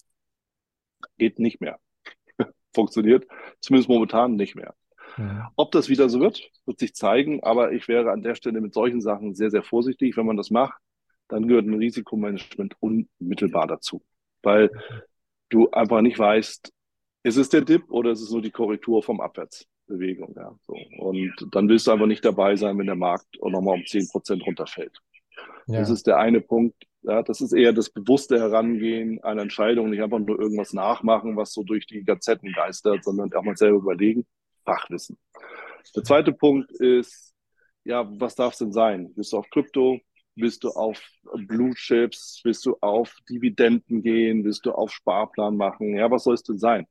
Geht 1.18 1.40
nicht 1.40 1.62
mehr. 1.62 1.80
Funktioniert 2.76 3.26
zumindest 3.62 3.90
momentan 3.90 4.36
nicht 4.36 4.56
mehr. 4.56 4.76
Ja. 5.18 5.52
Ob 5.56 5.72
das 5.72 5.90
wieder 5.90 6.10
so 6.10 6.20
wird, 6.20 6.50
wird 6.66 6.80
sich 6.80 6.94
zeigen, 6.94 7.42
aber 7.44 7.72
ich 7.72 7.88
wäre 7.88 8.12
an 8.12 8.22
der 8.22 8.36
Stelle 8.36 8.62
mit 8.62 8.74
solchen 8.74 9.02
Sachen 9.02 9.34
sehr, 9.34 9.50
sehr 9.50 9.64
vorsichtig, 9.64 10.18
wenn 10.18 10.26
man 10.26 10.38
das 10.38 10.50
macht 10.50 10.80
dann 11.30 11.48
gehört 11.48 11.66
ein 11.66 11.76
Risikomanagement 11.76 12.76
unmittelbar 12.82 13.68
dazu, 13.68 14.04
weil 14.42 14.70
du 15.50 15.70
einfach 15.70 16.02
nicht 16.02 16.20
weißt, 16.20 16.74
ist 17.24 17.38
es 17.38 17.50
der 17.50 17.62
Dip 17.62 17.90
oder 17.90 18.12
ist 18.12 18.22
es 18.22 18.32
nur 18.32 18.42
die 18.42 18.52
Korrektur 18.52 19.04
vom 19.04 19.22
Abwärtsbewegung. 19.22 20.34
Ja, 20.36 20.56
so. 20.68 20.76
Und 21.00 21.34
dann 21.52 21.68
willst 21.68 21.88
du 21.88 21.92
einfach 21.92 22.08
nicht 22.08 22.24
dabei 22.24 22.56
sein, 22.56 22.78
wenn 22.78 22.86
der 22.86 22.96
Markt 22.96 23.28
auch 23.42 23.50
nochmal 23.50 23.76
um 23.76 23.86
zehn 23.86 24.08
Prozent 24.08 24.46
runterfällt. 24.46 24.98
Ja. 25.68 25.80
Das 25.80 25.90
ist 25.90 26.08
der 26.08 26.18
eine 26.18 26.42
Punkt. 26.42 26.76
Ja, 27.02 27.24
das 27.24 27.40
ist 27.40 27.54
eher 27.54 27.72
das 27.72 27.90
bewusste 27.90 28.40
Herangehen 28.40 29.24
einer 29.24 29.44
Entscheidung, 29.44 29.90
nicht 29.90 30.02
einfach 30.02 30.20
nur 30.20 30.40
irgendwas 30.40 30.74
nachmachen, 30.74 31.38
was 31.38 31.54
so 31.54 31.64
durch 31.64 31.86
die 31.86 32.04
Gazetten 32.04 32.52
geistert, 32.52 33.06
sondern 33.06 33.34
auch 33.34 33.44
mal 33.44 33.56
selber 33.56 33.78
überlegen, 33.78 34.26
Fachwissen. 34.66 35.18
Der 35.96 36.04
zweite 36.04 36.34
Punkt 36.34 36.72
ist, 36.72 37.34
ja, 37.86 38.06
was 38.20 38.36
darf 38.36 38.54
es 38.54 38.60
denn 38.60 38.74
sein? 38.74 39.14
Bist 39.16 39.32
du 39.32 39.38
auf 39.38 39.50
Krypto? 39.50 40.00
Willst 40.36 40.64
du 40.64 40.70
auf 40.70 41.02
Blue 41.48 41.74
Chips? 41.74 42.42
Willst 42.44 42.66
du 42.66 42.76
auf 42.82 43.14
Dividenden 43.30 44.02
gehen? 44.02 44.44
Willst 44.44 44.66
du 44.66 44.72
auf 44.72 44.92
Sparplan 44.92 45.56
machen? 45.56 45.96
Ja, 45.96 46.12
was 46.12 46.26
soll 46.26 46.34
es 46.34 46.44
denn 46.44 46.58
sein? 46.58 46.86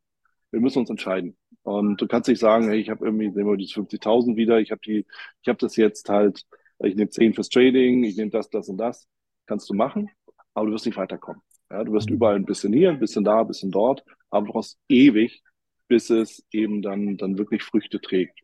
Wir 0.51 0.61
müssen 0.61 0.81
uns 0.81 0.91
entscheiden. 0.91 1.37
Und 1.63 2.01
du 2.01 2.07
kannst 2.07 2.29
nicht 2.29 2.41
sagen, 2.41 2.69
hey, 2.69 2.79
ich 2.79 2.91
habe 2.91 3.05
irgendwie, 3.05 3.29
nehmen 3.29 3.51
wir 3.51 3.57
die 3.57 3.67
50.000 3.67 4.37
wieder, 4.37 4.59
ich 4.61 4.71
habe 4.71 4.81
die, 4.85 5.07
ich 5.43 5.49
habe 5.49 5.59
das 5.59 5.77
jetzt 5.77 6.09
halt, 6.09 6.45
ich 6.79 6.95
nehme 6.95 7.11
10 7.11 7.35
fürs 7.35 7.49
Trading, 7.49 8.05
ich 8.05 8.17
nehme 8.17 8.31
das, 8.31 8.49
das 8.49 8.69
und 8.69 8.79
das. 8.79 9.07
Kannst 9.47 9.69
du 9.69 9.75
machen, 9.75 10.11
aber 10.55 10.67
du 10.67 10.73
wirst 10.73 10.87
nicht 10.87 10.97
weiterkommen. 10.97 11.43
Ja, 11.71 11.85
du 11.85 11.93
wirst 11.93 12.09
mhm. 12.09 12.17
überall 12.17 12.37
ein 12.37 12.47
bisschen 12.47 12.73
hier, 12.73 12.91
ein 12.91 13.01
bisschen 13.01 13.25
da, 13.25 13.41
ein 13.41 13.47
bisschen 13.49 13.71
dort, 13.71 14.05
aber 14.31 14.47
du 14.47 14.53
brauchst 14.53 14.79
ewig, 14.89 15.43
bis 15.89 16.11
es 16.11 16.45
eben 16.53 16.83
dann, 16.83 17.17
dann 17.17 17.39
wirklich 17.39 17.63
Früchte 17.63 18.01
trägt. 18.01 18.41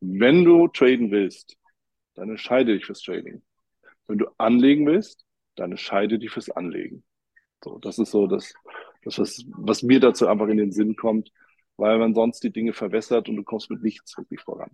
Wenn 0.00 0.44
du 0.44 0.68
traden 0.68 1.10
willst, 1.10 1.56
dann 2.14 2.30
entscheide 2.30 2.74
dich 2.74 2.86
fürs 2.86 3.02
Trading. 3.02 3.42
Wenn 4.06 4.18
du 4.18 4.26
anlegen 4.38 4.86
willst, 4.86 5.24
dann 5.56 5.72
entscheide 5.72 6.18
dich 6.18 6.30
fürs 6.30 6.50
Anlegen. 6.50 7.04
So, 7.62 7.78
das 7.78 7.98
ist 7.98 8.10
so 8.10 8.26
das, 8.26 8.52
das 9.04 9.18
was, 9.18 9.44
was 9.56 9.82
mir 9.82 10.00
dazu 10.00 10.26
einfach 10.26 10.48
in 10.48 10.56
den 10.56 10.72
Sinn 10.72 10.96
kommt, 10.96 11.30
weil 11.76 11.98
man 11.98 12.14
sonst 12.14 12.42
die 12.42 12.52
Dinge 12.52 12.72
verwässert 12.72 13.28
und 13.28 13.36
du 13.36 13.42
kommst 13.42 13.70
mit 13.70 13.82
nichts 13.82 14.16
wirklich 14.16 14.40
voran. 14.40 14.70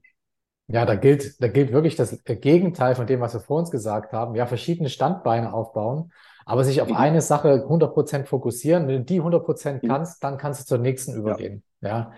Ja, 0.69 0.87
da 0.87 0.95
gilt, 0.95 1.43
da 1.43 1.49
gilt 1.49 1.73
wirklich 1.73 1.97
das 1.97 2.23
Gegenteil 2.25 2.95
von 2.95 3.07
dem, 3.07 3.21
was 3.21 3.35
wir 3.35 3.40
vor 3.40 3.59
uns 3.59 3.71
gesagt 3.71 4.12
haben. 4.12 4.37
Ja, 4.37 4.47
verschiedene 4.47 4.88
Standbeine 4.88 5.53
aufbauen, 5.53 6.12
aber 6.45 6.62
sich 6.62 6.81
auf 6.81 6.88
mhm. 6.88 6.97
eine 6.97 7.21
Sache 7.23 7.66
100% 7.69 8.27
fokussieren. 8.27 8.87
Wenn 8.87 8.99
du 8.99 9.05
die 9.05 9.21
100% 9.21 9.83
mhm. 9.83 9.88
kannst, 9.88 10.23
dann 10.23 10.38
kannst 10.38 10.61
du 10.61 10.66
zur 10.66 10.79
nächsten 10.79 11.14
übergehen. 11.14 11.64
Ja. 11.81 11.88
ja. 11.88 12.12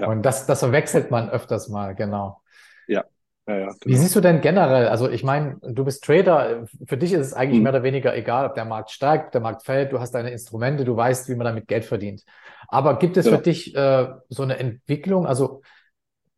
ja. 0.00 0.08
Und 0.08 0.22
das, 0.22 0.46
das 0.46 0.60
verwechselt 0.60 1.10
man 1.10 1.28
öfters 1.28 1.68
mal, 1.68 1.94
genau. 1.94 2.40
Ja, 2.86 3.04
ja, 3.48 3.56
ja, 3.56 3.68
Wie 3.82 3.90
genau. 3.90 4.02
siehst 4.02 4.14
du 4.14 4.20
denn 4.20 4.42
generell? 4.42 4.88
Also 4.88 5.08
ich 5.08 5.24
meine, 5.24 5.56
du 5.62 5.84
bist 5.84 6.04
Trader, 6.04 6.66
für 6.86 6.98
dich 6.98 7.14
ist 7.14 7.26
es 7.26 7.32
eigentlich 7.32 7.58
mhm. 7.58 7.62
mehr 7.64 7.72
oder 7.72 7.82
weniger 7.82 8.14
egal, 8.14 8.46
ob 8.46 8.54
der 8.54 8.66
Markt 8.66 8.90
steigt, 8.90 9.26
ob 9.26 9.32
der 9.32 9.40
Markt 9.40 9.64
fällt, 9.64 9.90
du 9.92 10.00
hast 10.00 10.12
deine 10.12 10.30
Instrumente, 10.30 10.84
du 10.84 10.94
weißt, 10.94 11.30
wie 11.30 11.34
man 11.34 11.46
damit 11.46 11.66
Geld 11.66 11.86
verdient. 11.86 12.24
Aber 12.68 12.98
gibt 12.98 13.16
es 13.16 13.24
genau. 13.24 13.38
für 13.38 13.42
dich 13.42 13.74
äh, 13.74 14.08
so 14.28 14.42
eine 14.42 14.58
Entwicklung, 14.58 15.26
also 15.26 15.62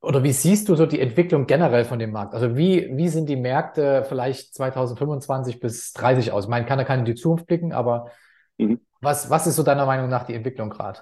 oder 0.03 0.23
wie 0.23 0.33
siehst 0.33 0.68
du 0.68 0.77
so 0.77 0.87
die 0.87 1.01
Entwicklung 1.01 1.46
generell 1.46 1.85
von 1.85 1.99
dem 1.99 2.12
Markt? 2.12 2.33
Also 2.33 2.57
wie, 2.57 2.88
wie 2.96 3.09
sind 3.09 3.29
die 3.29 3.37
Märkte 3.37 4.05
vielleicht 4.09 4.55
2025 4.55 5.61
bis 5.61 5.92
30 5.92 6.33
aus? 6.33 6.44
Ich 6.44 6.51
meine, 6.51 6.64
kann 6.64 6.79
da 6.79 6.85
keine 6.85 7.01
in 7.01 7.07
die 7.07 7.16
Zukunft 7.16 7.46
blicken, 7.46 7.73
aber 7.73 8.11
mhm. 8.57 8.81
was, 9.01 9.29
was 9.31 9.46
ist 9.49 9.57
so 9.57 9.62
deiner 9.62 9.85
Meinung 9.85 10.09
nach 10.09 10.25
die 10.25 10.35
Entwicklung 10.35 10.70
gerade? 10.70 11.01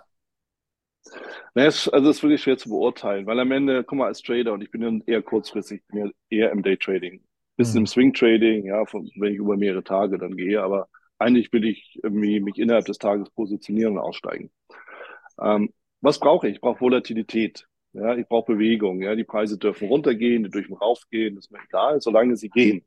Naja, 1.54 1.66
also 1.66 2.10
es 2.10 2.16
ist 2.16 2.22
wirklich 2.22 2.42
schwer 2.42 2.58
zu 2.58 2.68
beurteilen, 2.68 3.26
weil 3.26 3.38
am 3.40 3.52
Ende, 3.52 3.84
guck 3.84 3.98
mal, 3.98 4.06
als 4.06 4.22
Trader, 4.22 4.52
und 4.52 4.62
ich 4.62 4.70
bin 4.70 4.82
ja 4.82 4.90
eher 5.06 5.22
kurzfristig, 5.22 5.82
bin 5.88 6.12
eher 6.30 6.50
im 6.52 6.62
Daytrading. 6.62 7.22
Bisschen 7.56 7.74
mhm. 7.74 7.82
im 7.82 7.86
Swing-Trading, 7.86 8.66
ja, 8.66 8.84
von, 8.86 9.10
wenn 9.16 9.32
ich 9.32 9.38
über 9.38 9.56
mehrere 9.56 9.82
Tage 9.82 10.18
dann 10.18 10.36
gehe, 10.36 10.62
aber 10.62 10.88
eigentlich 11.18 11.52
will 11.52 11.64
ich 11.64 11.98
irgendwie 12.02 12.40
mich 12.40 12.58
innerhalb 12.58 12.84
des 12.84 12.98
Tages 12.98 13.30
positionieren 13.30 13.94
und 13.94 13.98
aussteigen. 13.98 14.50
Ähm, 15.40 15.72
was 16.00 16.20
brauche 16.20 16.48
ich? 16.48 16.54
Ich 16.54 16.60
brauche 16.60 16.80
Volatilität. 16.80 17.66
Ja, 17.92 18.14
ich 18.14 18.28
brauche 18.28 18.52
Bewegung. 18.52 19.02
Ja, 19.02 19.14
die 19.16 19.24
Preise 19.24 19.58
dürfen 19.58 19.88
runtergehen, 19.88 20.44
die 20.44 20.50
dürfen 20.50 20.76
raufgehen, 20.76 21.34
das 21.34 21.46
ist 21.46 21.50
mir 21.50 21.60
egal, 21.64 22.00
solange 22.00 22.36
sie 22.36 22.50
gehen. 22.50 22.84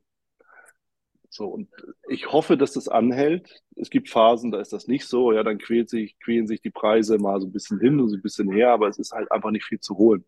So, 1.34 1.46
und 1.46 1.70
ich 2.10 2.30
hoffe, 2.30 2.58
dass 2.58 2.72
das 2.72 2.88
anhält. 2.88 3.62
Es 3.74 3.88
gibt 3.88 4.10
Phasen, 4.10 4.50
da 4.50 4.60
ist 4.60 4.74
das 4.74 4.86
nicht 4.86 5.06
so. 5.06 5.32
Ja, 5.32 5.42
dann 5.42 5.56
quält 5.56 5.88
sich, 5.88 6.18
quälen 6.20 6.46
sich 6.46 6.60
die 6.60 6.70
Preise 6.70 7.16
mal 7.16 7.40
so 7.40 7.46
ein 7.46 7.52
bisschen 7.52 7.80
hin 7.80 7.98
und 8.00 8.10
so 8.10 8.16
ein 8.16 8.22
bisschen 8.22 8.52
her, 8.52 8.70
aber 8.70 8.88
es 8.88 8.98
ist 8.98 9.12
halt 9.12 9.32
einfach 9.32 9.50
nicht 9.50 9.64
viel 9.64 9.80
zu 9.80 9.96
holen. 9.96 10.26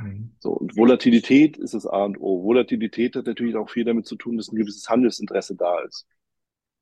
Mhm. 0.00 0.32
So, 0.40 0.50
und 0.50 0.76
Volatilität 0.76 1.56
ist 1.56 1.74
das 1.74 1.86
A 1.86 2.04
und 2.04 2.20
O. 2.20 2.42
Volatilität 2.42 3.14
hat 3.14 3.26
natürlich 3.26 3.54
auch 3.54 3.70
viel 3.70 3.84
damit 3.84 4.06
zu 4.06 4.16
tun, 4.16 4.38
dass 4.38 4.50
ein 4.50 4.56
gewisses 4.56 4.88
Handelsinteresse 4.88 5.54
da 5.54 5.82
ist. 5.82 6.08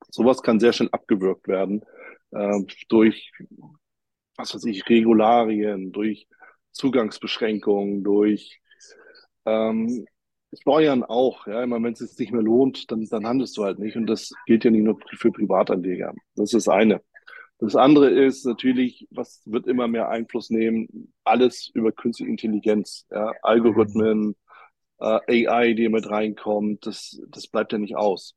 Sowas 0.08 0.42
kann 0.42 0.60
sehr 0.60 0.72
schnell 0.72 0.88
abgewürgt 0.90 1.46
werden 1.46 1.84
äh, 2.30 2.60
durch, 2.88 3.32
was 4.38 4.54
weiß 4.54 4.64
ich, 4.64 4.88
Regularien, 4.88 5.92
durch 5.92 6.26
Zugangsbeschränkungen, 6.72 8.02
durch 8.02 8.62
ähm, 9.44 10.06
Steuern 10.54 11.04
auch, 11.04 11.46
ja, 11.46 11.62
immer 11.62 11.82
wenn 11.82 11.92
es 11.92 11.98
sich 11.98 12.18
nicht 12.18 12.32
mehr 12.32 12.42
lohnt, 12.42 12.90
dann, 12.90 13.04
dann 13.06 13.26
handelst 13.26 13.56
du 13.56 13.64
halt 13.64 13.78
nicht. 13.78 13.96
Und 13.96 14.06
das 14.06 14.32
gilt 14.46 14.64
ja 14.64 14.70
nicht 14.70 14.84
nur 14.84 14.98
für 15.16 15.30
Privatanleger. 15.30 16.14
Das 16.36 16.52
ist 16.52 16.66
das 16.66 16.68
eine. 16.68 17.02
Das 17.58 17.76
andere 17.76 18.08
ist 18.10 18.46
natürlich, 18.46 19.06
was 19.10 19.42
wird 19.44 19.66
immer 19.66 19.88
mehr 19.88 20.08
Einfluss 20.08 20.50
nehmen? 20.50 21.12
Alles 21.24 21.70
über 21.74 21.92
künstliche 21.92 22.30
Intelligenz, 22.30 23.06
ja, 23.10 23.32
Algorithmen, 23.42 24.36
äh, 25.00 25.46
AI, 25.48 25.74
die 25.74 25.88
mit 25.88 26.08
reinkommt, 26.08 26.86
das, 26.86 27.20
das 27.28 27.48
bleibt 27.48 27.72
ja 27.72 27.78
nicht 27.78 27.96
aus. 27.96 28.36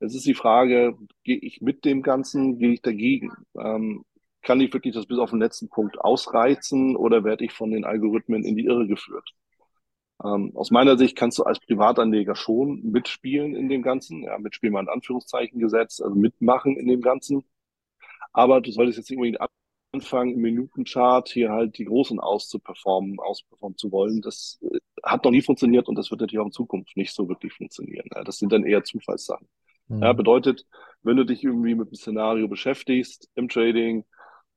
Es 0.00 0.14
ist 0.14 0.26
die 0.26 0.34
Frage, 0.34 0.96
gehe 1.24 1.38
ich 1.38 1.60
mit 1.62 1.84
dem 1.84 2.02
Ganzen, 2.02 2.58
gehe 2.58 2.72
ich 2.72 2.82
dagegen? 2.82 3.32
Ähm, 3.58 4.04
kann 4.42 4.60
ich 4.60 4.72
wirklich 4.72 4.94
das 4.94 5.06
bis 5.06 5.18
auf 5.18 5.30
den 5.30 5.40
letzten 5.40 5.68
Punkt 5.68 5.98
ausreizen 6.00 6.96
oder 6.96 7.24
werde 7.24 7.44
ich 7.44 7.52
von 7.52 7.70
den 7.70 7.84
Algorithmen 7.84 8.44
in 8.44 8.56
die 8.56 8.66
Irre 8.66 8.86
geführt? 8.86 9.28
Ähm, 10.24 10.52
aus 10.54 10.70
meiner 10.70 10.96
Sicht 10.96 11.16
kannst 11.16 11.38
du 11.38 11.44
als 11.44 11.60
Privatanleger 11.60 12.34
schon 12.34 12.82
mitspielen 12.90 13.54
in 13.54 13.68
dem 13.68 13.82
Ganzen, 13.82 14.22
ja, 14.22 14.38
mitspielen 14.38 14.72
mal 14.72 14.80
in 14.80 14.88
Anführungszeichen 14.88 15.58
gesetzt, 15.58 16.02
also 16.02 16.14
mitmachen 16.14 16.76
in 16.76 16.88
dem 16.88 17.02
Ganzen. 17.02 17.44
Aber 18.32 18.60
du 18.60 18.70
solltest 18.70 18.98
jetzt 18.98 19.10
nicht 19.10 19.18
unbedingt 19.18 19.40
anfangen, 19.92 20.34
im 20.34 20.40
Minutenchart 20.40 21.28
hier 21.28 21.50
halt 21.50 21.78
die 21.78 21.84
Großen 21.84 22.18
auszuperformen, 22.20 23.18
ausperformen 23.18 23.76
zu 23.76 23.92
wollen. 23.92 24.20
Das 24.22 24.58
äh, 24.62 24.78
hat 25.02 25.24
noch 25.24 25.30
nie 25.30 25.42
funktioniert 25.42 25.88
und 25.88 25.96
das 25.96 26.10
wird 26.10 26.20
natürlich 26.20 26.40
auch 26.40 26.46
in 26.46 26.52
Zukunft 26.52 26.96
nicht 26.96 27.14
so 27.14 27.28
wirklich 27.28 27.52
funktionieren. 27.52 28.08
Ja. 28.14 28.24
Das 28.24 28.38
sind 28.38 28.52
dann 28.52 28.64
eher 28.64 28.84
Zufallssachen. 28.84 29.48
Mhm. 29.88 30.02
Ja, 30.02 30.12
bedeutet, 30.12 30.66
wenn 31.02 31.16
du 31.16 31.24
dich 31.24 31.44
irgendwie 31.44 31.74
mit 31.74 31.88
einem 31.88 31.94
Szenario 31.94 32.48
beschäftigst 32.48 33.30
im 33.34 33.48
Trading, 33.48 34.04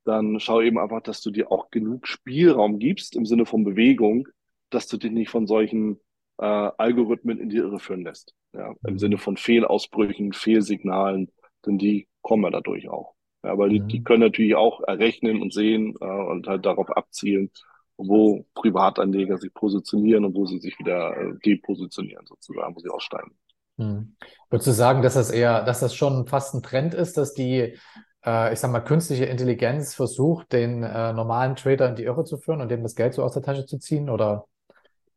dann 0.05 0.39
schau 0.39 0.61
eben 0.61 0.79
einfach, 0.79 1.01
dass 1.01 1.21
du 1.21 1.31
dir 1.31 1.51
auch 1.51 1.69
genug 1.69 2.07
Spielraum 2.07 2.79
gibst 2.79 3.15
im 3.15 3.25
Sinne 3.25 3.45
von 3.45 3.63
Bewegung, 3.63 4.27
dass 4.69 4.87
du 4.87 4.97
dich 4.97 5.11
nicht 5.11 5.29
von 5.29 5.47
solchen 5.47 5.99
äh, 6.37 6.45
Algorithmen 6.45 7.39
in 7.39 7.49
die 7.49 7.57
Irre 7.57 7.79
führen 7.79 8.03
lässt. 8.03 8.33
Ja, 8.53 8.73
Im 8.87 8.97
Sinne 8.97 9.17
von 9.17 9.37
Fehlausbrüchen, 9.37 10.33
Fehlsignalen, 10.33 11.31
denn 11.65 11.77
die 11.77 12.07
kommen 12.21 12.43
ja 12.43 12.49
dadurch 12.49 12.89
auch. 12.89 13.13
Ja, 13.43 13.57
weil 13.57 13.69
die, 13.69 13.79
die 13.81 13.99
mhm. 13.99 14.03
können 14.03 14.23
natürlich 14.23 14.55
auch 14.55 14.81
errechnen 14.81 15.41
und 15.41 15.53
sehen 15.53 15.95
äh, 16.01 16.05
und 16.05 16.47
halt 16.47 16.65
darauf 16.65 16.89
abzielen, 16.89 17.51
wo 17.97 18.45
Privatanleger 18.53 19.37
sich 19.37 19.53
positionieren 19.53 20.25
und 20.25 20.35
wo 20.35 20.45
sie 20.45 20.59
sich 20.59 20.77
wieder 20.79 21.15
äh, 21.15 21.33
depositionieren, 21.45 22.25
sozusagen, 22.25 22.75
wo 22.75 22.79
sie 22.79 22.89
aussteigen. 22.89 23.31
Hm. 23.77 24.15
Würdest 24.49 24.67
du 24.67 24.71
sagen, 24.71 25.01
dass 25.01 25.13
das 25.13 25.31
eher, 25.31 25.63
dass 25.63 25.79
das 25.79 25.95
schon 25.95 26.27
fast 26.27 26.53
ein 26.53 26.63
Trend 26.63 26.93
ist, 26.93 27.17
dass 27.17 27.33
die, 27.33 27.77
äh, 28.25 28.53
ich 28.53 28.59
sag 28.59 28.71
mal, 28.71 28.81
künstliche 28.81 29.25
Intelligenz 29.25 29.95
versucht, 29.95 30.51
den 30.51 30.83
äh, 30.83 31.13
normalen 31.13 31.55
Trader 31.55 31.89
in 31.89 31.95
die 31.95 32.03
Irre 32.03 32.25
zu 32.25 32.37
führen 32.37 32.61
und 32.61 32.69
dem 32.69 32.83
das 32.83 32.95
Geld 32.95 33.13
so 33.13 33.23
aus 33.23 33.33
der 33.33 33.43
Tasche 33.43 33.65
zu 33.65 33.79
ziehen? 33.79 34.09
Oder 34.09 34.45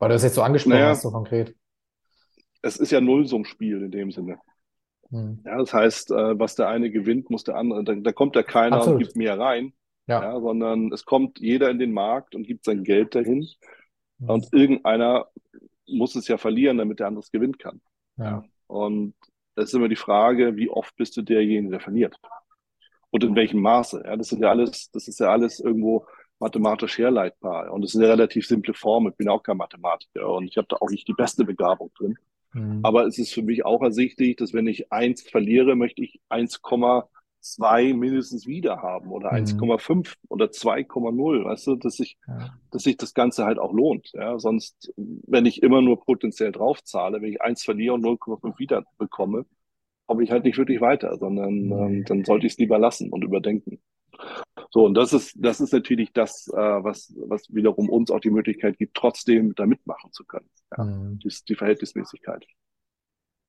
weil 0.03 0.09
du 0.09 0.17
das 0.17 0.25
jetzt 0.25 0.35
so 0.35 0.43
angesprochen 0.43 0.75
naja, 0.75 0.89
hast, 0.89 1.03
so 1.03 1.13
konkret? 1.13 1.55
Es 2.61 2.77
ist 2.77 2.91
ja 2.91 3.01
Nullsummspiel 3.01 3.83
in 3.83 3.93
dem 3.93 4.11
Sinne. 4.11 4.41
Hm. 5.11 5.43
Ja, 5.45 5.59
das 5.59 5.73
heißt, 5.73 6.11
äh, 6.11 6.37
was 6.41 6.57
der 6.57 6.67
eine 6.67 6.91
gewinnt, 6.91 7.31
muss 7.31 7.45
der 7.45 7.55
andere, 7.55 7.85
da, 7.85 7.95
da 7.95 8.11
kommt 8.11 8.35
ja 8.35 8.43
keiner 8.43 8.79
Absolut. 8.79 8.97
und 8.97 9.05
gibt 9.05 9.17
mehr 9.17 9.39
rein, 9.39 9.75
ja. 10.09 10.21
ja. 10.21 10.41
sondern 10.41 10.93
es 10.93 11.05
kommt 11.05 11.39
jeder 11.39 11.71
in 11.71 11.79
den 11.79 11.93
Markt 11.93 12.35
und 12.35 12.49
gibt 12.49 12.65
sein 12.65 12.83
Geld 12.83 13.15
dahin 13.15 13.47
hm. 14.19 14.29
und 14.29 14.53
irgendeiner 14.53 15.29
muss 15.87 16.17
es 16.17 16.27
ja 16.27 16.37
verlieren, 16.37 16.79
damit 16.79 16.99
der 16.99 17.07
andere 17.07 17.23
es 17.23 17.31
gewinnen 17.31 17.59
kann. 17.59 17.81
Ja. 18.17 18.43
Und 18.67 19.15
es 19.55 19.67
ist 19.67 19.75
immer 19.75 19.89
die 19.89 19.95
Frage, 19.95 20.57
wie 20.57 20.69
oft 20.69 20.97
bist 20.97 21.17
du 21.17 21.23
derjenige, 21.23 21.71
der 21.71 21.81
verliert? 21.81 22.17
Und 23.11 23.23
in 23.23 23.37
welchem 23.37 23.61
Maße? 23.61 24.03
Ja, 24.05 24.17
das 24.17 24.31
sind 24.31 24.43
ja 24.43 24.51
alles, 24.51 24.91
das 24.91 25.07
ist 25.07 25.21
ja 25.21 25.31
alles 25.31 25.61
irgendwo 25.61 26.07
mathematisch 26.43 26.99
herleitbar. 26.99 27.73
Und 27.73 27.85
es 27.85 27.95
ist 27.95 28.01
eine 28.01 28.09
relativ 28.09 28.47
simple 28.47 28.75
Form. 28.75 29.09
Ich 29.09 29.15
bin 29.15 29.29
auch 29.29 29.45
kein 29.45 29.57
Mathematiker 29.57 30.29
und 30.29 30.49
ich 30.49 30.57
habe 30.57 30.67
da 30.69 30.77
auch 30.81 30.91
nicht 30.91 31.07
die 31.07 31.15
beste 31.15 31.45
Begabung 31.45 31.93
drin. 31.97 32.19
Mhm. 32.53 32.81
Aber 32.83 33.07
es 33.07 33.17
ist 33.19 33.33
für 33.33 33.43
mich 33.43 33.65
auch 33.65 33.81
ersichtlich, 33.81 34.37
dass 34.37 34.53
wenn 34.53 34.67
ich 34.67 34.93
eins 34.93 35.23
verliere, 35.23 35.77
möchte 35.77 36.03
ich 36.03 36.21
1,2 36.31 37.95
mindestens 37.95 38.47
wieder 38.49 38.83
haben 38.83 39.13
oder 39.13 39.31
mhm. 39.31 39.45
1,5 39.45 40.17
oder 40.29 40.47
2,0. 40.47 41.45
Weißt 41.45 41.69
du, 41.69 41.77
dass 41.77 41.95
sich, 41.95 42.19
ja. 42.27 42.51
dass 42.73 42.83
sich 42.83 42.97
das 42.97 43.15
Ganze 43.15 43.45
halt 43.45 43.61
auch 43.61 43.73
lohnt. 43.73 44.11
Ja, 44.13 44.37
sonst, 44.41 44.93
wenn 44.97 45.47
ich 45.47 45.63
immer 45.63 45.81
nur 45.81 46.05
potenziell 46.05 46.51
draufzahle, 46.51 47.23
wenn 47.23 47.31
ich 47.31 47.41
eins 47.41 47.63
verliere 47.63 47.95
und 47.95 48.05
0,5 48.05 48.59
wieder 48.59 48.85
bekomme, 48.99 49.47
komme 50.07 50.25
ich 50.25 50.33
halt 50.33 50.45
nicht 50.45 50.59
wirklich 50.59 50.81
weiter, 50.81 51.17
sondern 51.19 51.67
mhm. 51.67 51.73
ähm, 51.73 52.05
dann 52.05 52.25
sollte 52.25 52.47
ich 52.47 52.55
es 52.55 52.59
lieber 52.59 52.81
lassen 52.81 53.11
und 53.11 53.23
überdenken. 53.23 53.81
So, 54.71 54.87
und 54.87 54.95
das 54.95 55.13
ist, 55.13 55.35
das 55.37 55.61
ist 55.61 55.73
natürlich 55.73 56.13
das, 56.13 56.49
äh, 56.49 56.57
was, 56.57 57.13
was 57.29 57.43
wiederum 57.49 57.91
uns 57.91 58.11
auch 58.11 58.21
die 58.21 58.31
Möglichkeit 58.31 58.79
gibt, 58.79 58.97
trotzdem 58.97 59.55
da 59.55 59.67
mitmachen 59.67 60.13
zu 60.13 60.25
können. 60.25 60.49
Ja, 60.77 60.85
mhm. 60.85 61.19
die, 61.19 61.35
die 61.49 61.55
Verhältnismäßigkeit. 61.55 62.47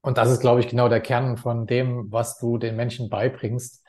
Und 0.02 0.18
das 0.18 0.30
ist, 0.30 0.42
glaube 0.42 0.60
ich, 0.60 0.68
genau 0.68 0.90
der 0.90 1.00
Kern 1.00 1.38
von 1.38 1.66
dem, 1.66 2.12
was 2.12 2.38
du 2.38 2.58
den 2.58 2.76
Menschen 2.76 3.10
beibringst. 3.10 3.86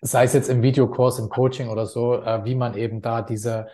Sei 0.00 0.24
es 0.24 0.32
jetzt 0.32 0.48
im 0.48 0.62
Videokurs, 0.62 1.18
im 1.18 1.28
Coaching 1.28 1.68
oder 1.68 1.86
so, 1.86 2.14
äh, 2.22 2.44
wie 2.44 2.54
man 2.54 2.76
eben 2.76 3.02
da 3.02 3.22
diese 3.22 3.66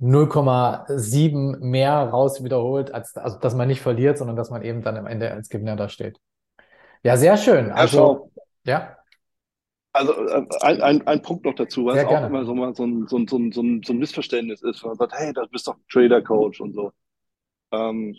0,7 0.00 1.58
mehr 1.58 1.94
raus 1.94 2.44
wiederholt, 2.44 2.94
als, 2.94 3.16
also 3.16 3.38
dass 3.38 3.56
man 3.56 3.66
nicht 3.66 3.80
verliert, 3.80 4.18
sondern 4.18 4.36
dass 4.36 4.50
man 4.50 4.62
eben 4.62 4.82
dann 4.82 4.96
am 4.96 5.06
Ende 5.06 5.32
als 5.32 5.48
Gewinner 5.48 5.74
da 5.74 5.88
steht. 5.88 6.20
Ja, 7.02 7.16
sehr 7.16 7.36
schön. 7.36 7.72
Also, 7.72 8.30
ja. 8.64 8.96
Also 9.98 10.12
äh, 10.12 10.46
ein, 10.60 10.80
ein, 10.80 11.06
ein 11.08 11.22
Punkt 11.22 11.44
noch 11.44 11.54
dazu, 11.54 11.86
was 11.86 12.04
auch 12.04 12.26
immer 12.26 12.44
so, 12.44 12.54
mal 12.54 12.72
so, 12.72 12.84
ein, 12.86 13.08
so, 13.08 13.18
ein, 13.18 13.26
so, 13.26 13.36
ein, 13.36 13.82
so 13.82 13.92
ein 13.92 13.98
Missverständnis 13.98 14.62
ist, 14.62 14.82
wenn 14.82 14.90
man 14.90 14.98
sagt, 14.98 15.12
hey, 15.14 15.32
du 15.32 15.44
bist 15.48 15.66
doch 15.66 15.76
Trader-Coach 15.90 16.60
und 16.60 16.72
so. 16.72 16.92
Ähm, 17.72 18.16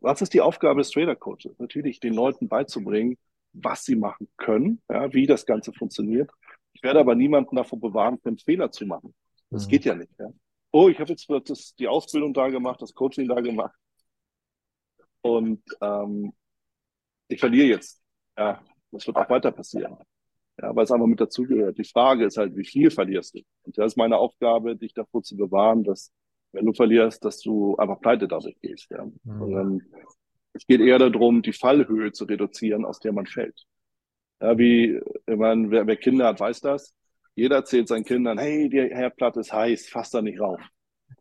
was 0.00 0.20
ist 0.20 0.34
die 0.34 0.42
Aufgabe 0.42 0.80
des 0.82 0.90
Trader-Coaches? 0.90 1.58
Natürlich, 1.58 1.98
den 1.98 2.12
Leuten 2.12 2.48
beizubringen, 2.48 3.16
was 3.54 3.84
sie 3.84 3.96
machen 3.96 4.28
können, 4.36 4.82
ja, 4.90 5.10
wie 5.14 5.26
das 5.26 5.46
Ganze 5.46 5.72
funktioniert. 5.72 6.30
Ich 6.74 6.82
werde 6.82 7.00
aber 7.00 7.14
niemanden 7.14 7.56
davon 7.56 7.80
bewahren, 7.80 8.18
einen 8.24 8.38
Fehler 8.38 8.70
zu 8.70 8.84
machen. 8.84 9.14
Das 9.48 9.64
mhm. 9.64 9.70
geht 9.70 9.84
ja 9.86 9.94
nicht. 9.94 10.12
Ja. 10.18 10.28
Oh, 10.72 10.88
ich 10.88 10.98
habe 10.98 11.10
jetzt 11.10 11.26
das, 11.48 11.74
die 11.76 11.88
Ausbildung 11.88 12.34
da 12.34 12.48
gemacht, 12.48 12.82
das 12.82 12.92
Coaching 12.92 13.28
da 13.28 13.40
gemacht. 13.40 13.74
Und 15.22 15.62
ähm, 15.80 16.34
ich 17.28 17.40
verliere 17.40 17.68
jetzt. 17.68 18.02
Ja, 18.36 18.60
das 18.90 19.06
wird 19.06 19.16
auch 19.16 19.30
weiter 19.30 19.52
passieren. 19.52 19.96
Ja, 20.60 20.74
weil 20.74 20.84
es 20.84 20.90
einfach 20.92 21.06
mit 21.06 21.20
dazugehört. 21.20 21.78
Die 21.78 21.84
Frage 21.84 22.26
ist 22.26 22.36
halt, 22.36 22.56
wie 22.56 22.64
viel 22.64 22.90
verlierst 22.90 23.34
du? 23.34 23.40
Und 23.62 23.76
das 23.76 23.92
ist 23.92 23.96
meine 23.96 24.18
Aufgabe, 24.18 24.76
dich 24.76 24.94
davor 24.94 25.22
zu 25.22 25.36
bewahren, 25.36 25.82
dass, 25.82 26.12
wenn 26.52 26.66
du 26.66 26.72
verlierst, 26.72 27.24
dass 27.24 27.40
du 27.40 27.76
einfach 27.76 28.00
pleite 28.00 28.28
dadurch 28.28 28.58
gehst. 28.60 28.88
Ja. 28.90 29.04
Mhm. 29.04 29.38
Sondern 29.38 29.82
es 30.52 30.66
geht 30.66 30.80
eher 30.80 30.98
darum, 30.98 31.42
die 31.42 31.52
Fallhöhe 31.52 32.12
zu 32.12 32.24
reduzieren, 32.24 32.84
aus 32.84 33.00
der 33.00 33.12
man 33.12 33.26
fällt. 33.26 33.64
Ja, 34.40 34.56
wie, 34.56 35.00
ich 35.26 35.36
meine, 35.36 35.70
wer, 35.70 35.86
wer 35.86 35.96
Kinder 35.96 36.26
hat, 36.26 36.40
weiß 36.40 36.60
das. 36.60 36.94
Jeder 37.34 37.56
erzählt 37.56 37.88
seinen 37.88 38.04
Kindern, 38.04 38.38
hey, 38.38 38.68
die 38.68 38.80
Herdplatte 38.80 39.40
ist 39.40 39.52
heiß, 39.52 39.88
fass 39.88 40.10
da 40.10 40.22
nicht 40.22 40.40
rauf. 40.40 40.60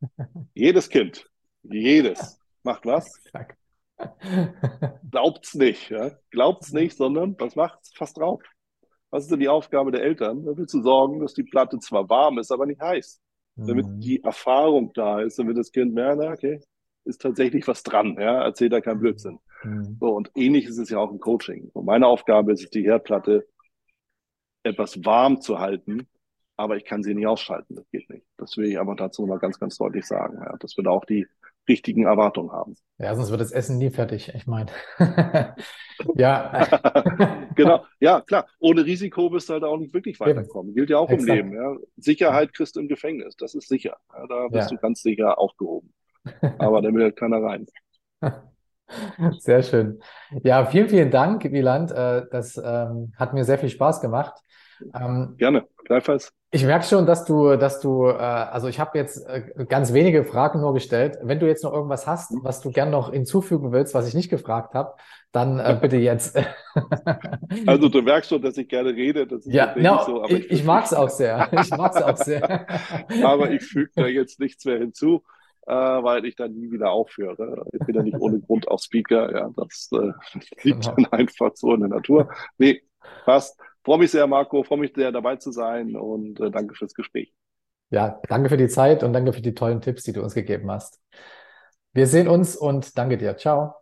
jedes 0.53 0.89
Kind, 0.89 1.27
jedes, 1.63 2.39
macht 2.61 2.85
was? 2.85 3.19
Glaubt's 5.09 5.55
nicht, 5.55 5.89
ja? 5.89 6.11
Glaubt's 6.29 6.71
nicht, 6.71 6.95
sondern 6.95 7.35
was 7.39 7.55
macht's? 7.55 7.91
Fast 7.95 8.17
drauf. 8.17 8.43
Was 9.13 9.26
ist 9.26 9.32
denn 9.32 9.41
die 9.41 9.47
Aufgabe 9.47 9.91
der 9.91 10.02
Eltern? 10.02 10.43
Dafür 10.43 10.65
zu 10.65 10.82
sorgen, 10.82 11.19
dass 11.19 11.36
die 11.36 11.43
Platte 11.43 11.78
zwar 11.78 12.10
warm 12.10 12.39
ist, 12.39 12.52
aber 12.52 12.65
nicht 12.65 12.82
heiß. 12.82 13.21
Mhm. 13.56 13.67
Damit 13.67 13.86
die 13.97 14.23
Erfahrung 14.23 14.91
da 14.95 15.21
ist, 15.21 15.38
damit 15.38 15.56
das 15.56 15.71
Kind 15.71 15.93
merkt, 15.93 16.19
okay, 16.19 16.60
ist 17.06 17.21
tatsächlich 17.21 17.67
was 17.67 17.84
dran, 17.84 18.17
ja, 18.19 18.43
erzählt 18.43 18.73
da 18.73 18.82
kein 18.82 18.97
Blödsinn. 18.97 19.38
Mhm. 19.63 19.97
So, 19.99 20.08
und 20.15 20.32
ähnlich 20.34 20.65
ist 20.65 20.80
es 20.80 20.89
ja 20.89 20.97
auch 20.97 21.12
im 21.12 21.19
Coaching. 21.19 21.69
Und 21.73 21.86
meine 21.86 22.08
Aufgabe 22.08 22.54
ist 22.54 22.63
es, 22.63 22.71
die 22.71 22.86
Herdplatte 22.86 23.47
etwas 24.63 25.06
warm 25.06 25.41
zu 25.41 25.60
halten, 25.60 26.08
aber 26.58 26.78
ich 26.78 26.84
kann 26.84 27.04
sie 27.04 27.13
nicht 27.13 27.28
ausschalten. 27.28 27.76
Das 27.76 27.88
geht 27.91 28.10
nicht. 28.10 28.26
Das 28.38 28.58
will 28.58 28.65
ich 28.65 28.80
aber 28.80 28.95
dazu 28.95 29.28
mal 29.28 29.38
ganz, 29.38 29.60
ganz 29.60 29.78
deutlich 29.78 30.08
sagen, 30.08 30.39
ja, 30.43 30.58
dass 30.58 30.76
wir 30.76 30.86
da 30.86 30.89
auch 30.89 31.06
die 31.06 31.28
richtigen 31.67 32.06
Erwartungen 32.06 32.52
haben. 32.52 32.76
Ja, 32.97 33.15
sonst 33.15 33.32
wird 33.32 33.41
das 33.41 33.52
Essen 33.52 33.78
nie 33.78 33.89
fertig. 33.89 34.32
Ich 34.36 34.47
meine, 34.47 34.71
ja. 36.15 36.67
genau, 37.56 37.86
ja, 37.99 38.21
klar. 38.21 38.47
Ohne 38.60 38.86
Risiko 38.86 39.32
wirst 39.32 39.49
du 39.49 39.54
halt 39.54 39.63
auch 39.63 39.78
nicht 39.78 39.93
wirklich 39.93 40.19
weiterkommen. 40.19 40.73
Gilt 40.73 40.89
ja 40.89 40.97
auch 40.97 41.10
Exakt. 41.10 41.30
im 41.30 41.36
Leben. 41.36 41.54
Ja. 41.56 41.76
Sicherheit 41.97 42.54
kriegst 42.54 42.76
du 42.76 42.80
im 42.80 42.88
Gefängnis. 42.88 43.36
Das 43.38 43.56
ist 43.56 43.67
sicher. 43.67 43.97
Ja, 44.13 44.28
da 44.28 44.47
bist 44.47 44.71
ja. 44.71 44.78
du 44.78 44.82
ganz 44.82 45.02
sicher 45.02 45.38
aufgehoben. 45.38 45.93
Aber 46.58 46.82
da 46.82 46.93
will 46.93 47.04
halt 47.04 47.15
keiner 47.15 47.41
rein. 47.41 47.65
Sehr 49.39 49.63
schön. 49.63 50.02
Ja, 50.43 50.65
vielen, 50.65 50.89
vielen 50.89 51.12
Dank, 51.12 51.43
Wieland. 51.43 51.91
Äh, 51.91 52.26
das 52.32 52.58
ähm, 52.58 53.13
hat 53.15 53.34
mir 53.34 53.43
sehr 53.43 53.58
viel 53.58 53.69
Spaß 53.69 54.02
gemacht. 54.02 54.34
Ähm, 54.93 55.36
Gerne, 55.38 55.67
gleichfalls. 55.86 56.32
Ich 56.53 56.63
merke 56.63 56.85
schon, 56.85 57.07
dass 57.07 57.25
du, 57.25 57.55
dass 57.57 57.79
du, 57.79 58.05
äh, 58.05 58.11
also 58.11 58.67
ich 58.67 58.79
habe 58.79 58.95
jetzt 58.95 59.27
äh, 59.27 59.65
ganz 59.67 59.91
wenige 59.91 60.23
Fragen 60.23 60.61
nur 60.61 60.75
gestellt. 60.75 61.17
Wenn 61.23 61.39
du 61.39 61.47
jetzt 61.47 61.63
noch 61.63 61.73
irgendwas 61.73 62.05
hast, 62.05 62.31
was 62.43 62.61
du 62.61 62.69
gern 62.69 62.91
noch 62.91 63.11
hinzufügen 63.11 63.71
willst, 63.71 63.95
was 63.95 64.07
ich 64.07 64.13
nicht 64.13 64.29
gefragt 64.29 64.75
habe, 64.75 64.93
dann 65.31 65.57
äh, 65.57 65.75
bitte 65.81 65.97
jetzt. 65.97 66.39
also 67.65 67.89
du 67.89 68.03
merkst 68.03 68.29
schon, 68.29 68.41
dass 68.43 68.55
ich 68.55 68.67
gerne 68.67 68.91
rede. 68.91 69.25
Das 69.25 69.47
ist 69.47 69.51
ja, 69.51 69.73
no, 69.75 70.03
so, 70.05 70.25
ich, 70.25 70.31
ich, 70.31 70.51
ich 70.51 70.63
mag 70.63 70.85
es 70.85 70.93
auch 70.93 71.09
sehr. 71.09 71.49
Ich 71.59 71.71
mag 71.71 71.95
es 71.95 72.01
auch 72.03 72.17
sehr. 72.17 72.67
aber 73.23 73.49
ich 73.49 73.63
füge 73.63 73.89
da 73.95 74.05
jetzt 74.05 74.39
nichts 74.39 74.63
mehr 74.65 74.77
hinzu, 74.77 75.23
äh, 75.65 75.73
weil 75.73 76.23
ich 76.25 76.35
dann 76.35 76.53
nie 76.53 76.69
wieder 76.71 76.91
aufhöre. 76.91 77.65
Ich 77.73 77.83
bin 77.83 77.95
ja 77.95 78.03
nicht 78.03 78.19
ohne 78.19 78.39
Grund 78.39 78.67
auch 78.67 78.79
Speaker. 78.79 79.33
Ja, 79.35 79.49
das 79.55 79.89
äh, 79.91 80.11
liegt 80.61 80.83
genau. 80.83 80.95
dann 80.97 81.05
einfach 81.07 81.49
so 81.55 81.73
in 81.73 81.79
der 81.79 81.89
Natur. 81.89 82.29
Nee, 82.59 82.83
passt. 83.25 83.59
Freue 83.83 83.97
mich 83.97 84.11
sehr, 84.11 84.27
Marco, 84.27 84.63
freue 84.63 84.79
mich 84.79 84.93
sehr, 84.95 85.11
dabei 85.11 85.35
zu 85.35 85.51
sein 85.51 85.95
und 85.95 86.39
äh, 86.39 86.49
danke 86.49 86.75
fürs 86.75 86.93
Gespräch. 86.93 87.33
Ja, 87.89 88.21
danke 88.27 88.49
für 88.49 88.57
die 88.57 88.69
Zeit 88.69 89.03
und 89.03 89.13
danke 89.13 89.33
für 89.33 89.41
die 89.41 89.53
tollen 89.53 89.81
Tipps, 89.81 90.03
die 90.03 90.13
du 90.13 90.23
uns 90.23 90.33
gegeben 90.33 90.71
hast. 90.71 90.99
Wir 91.91 92.07
sehen 92.07 92.27
uns 92.27 92.55
und 92.55 92.97
danke 92.97 93.17
dir. 93.17 93.37
Ciao. 93.37 93.75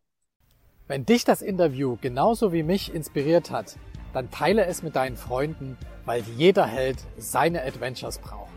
Wenn 0.88 1.06
dich 1.06 1.24
das 1.24 1.42
Interview 1.42 1.98
genauso 2.02 2.52
wie 2.52 2.64
mich 2.64 2.94
inspiriert 2.94 3.52
hat, 3.52 3.78
dann 4.14 4.30
teile 4.30 4.66
es 4.66 4.84
mit 4.84 4.98
deinen 4.98 5.16
Freunden, 5.16 5.78
weil 6.04 6.22
jeder 6.36 6.66
Held 6.66 6.98
seine 7.18 7.62
Adventures 7.62 8.18
braucht. 8.18 8.52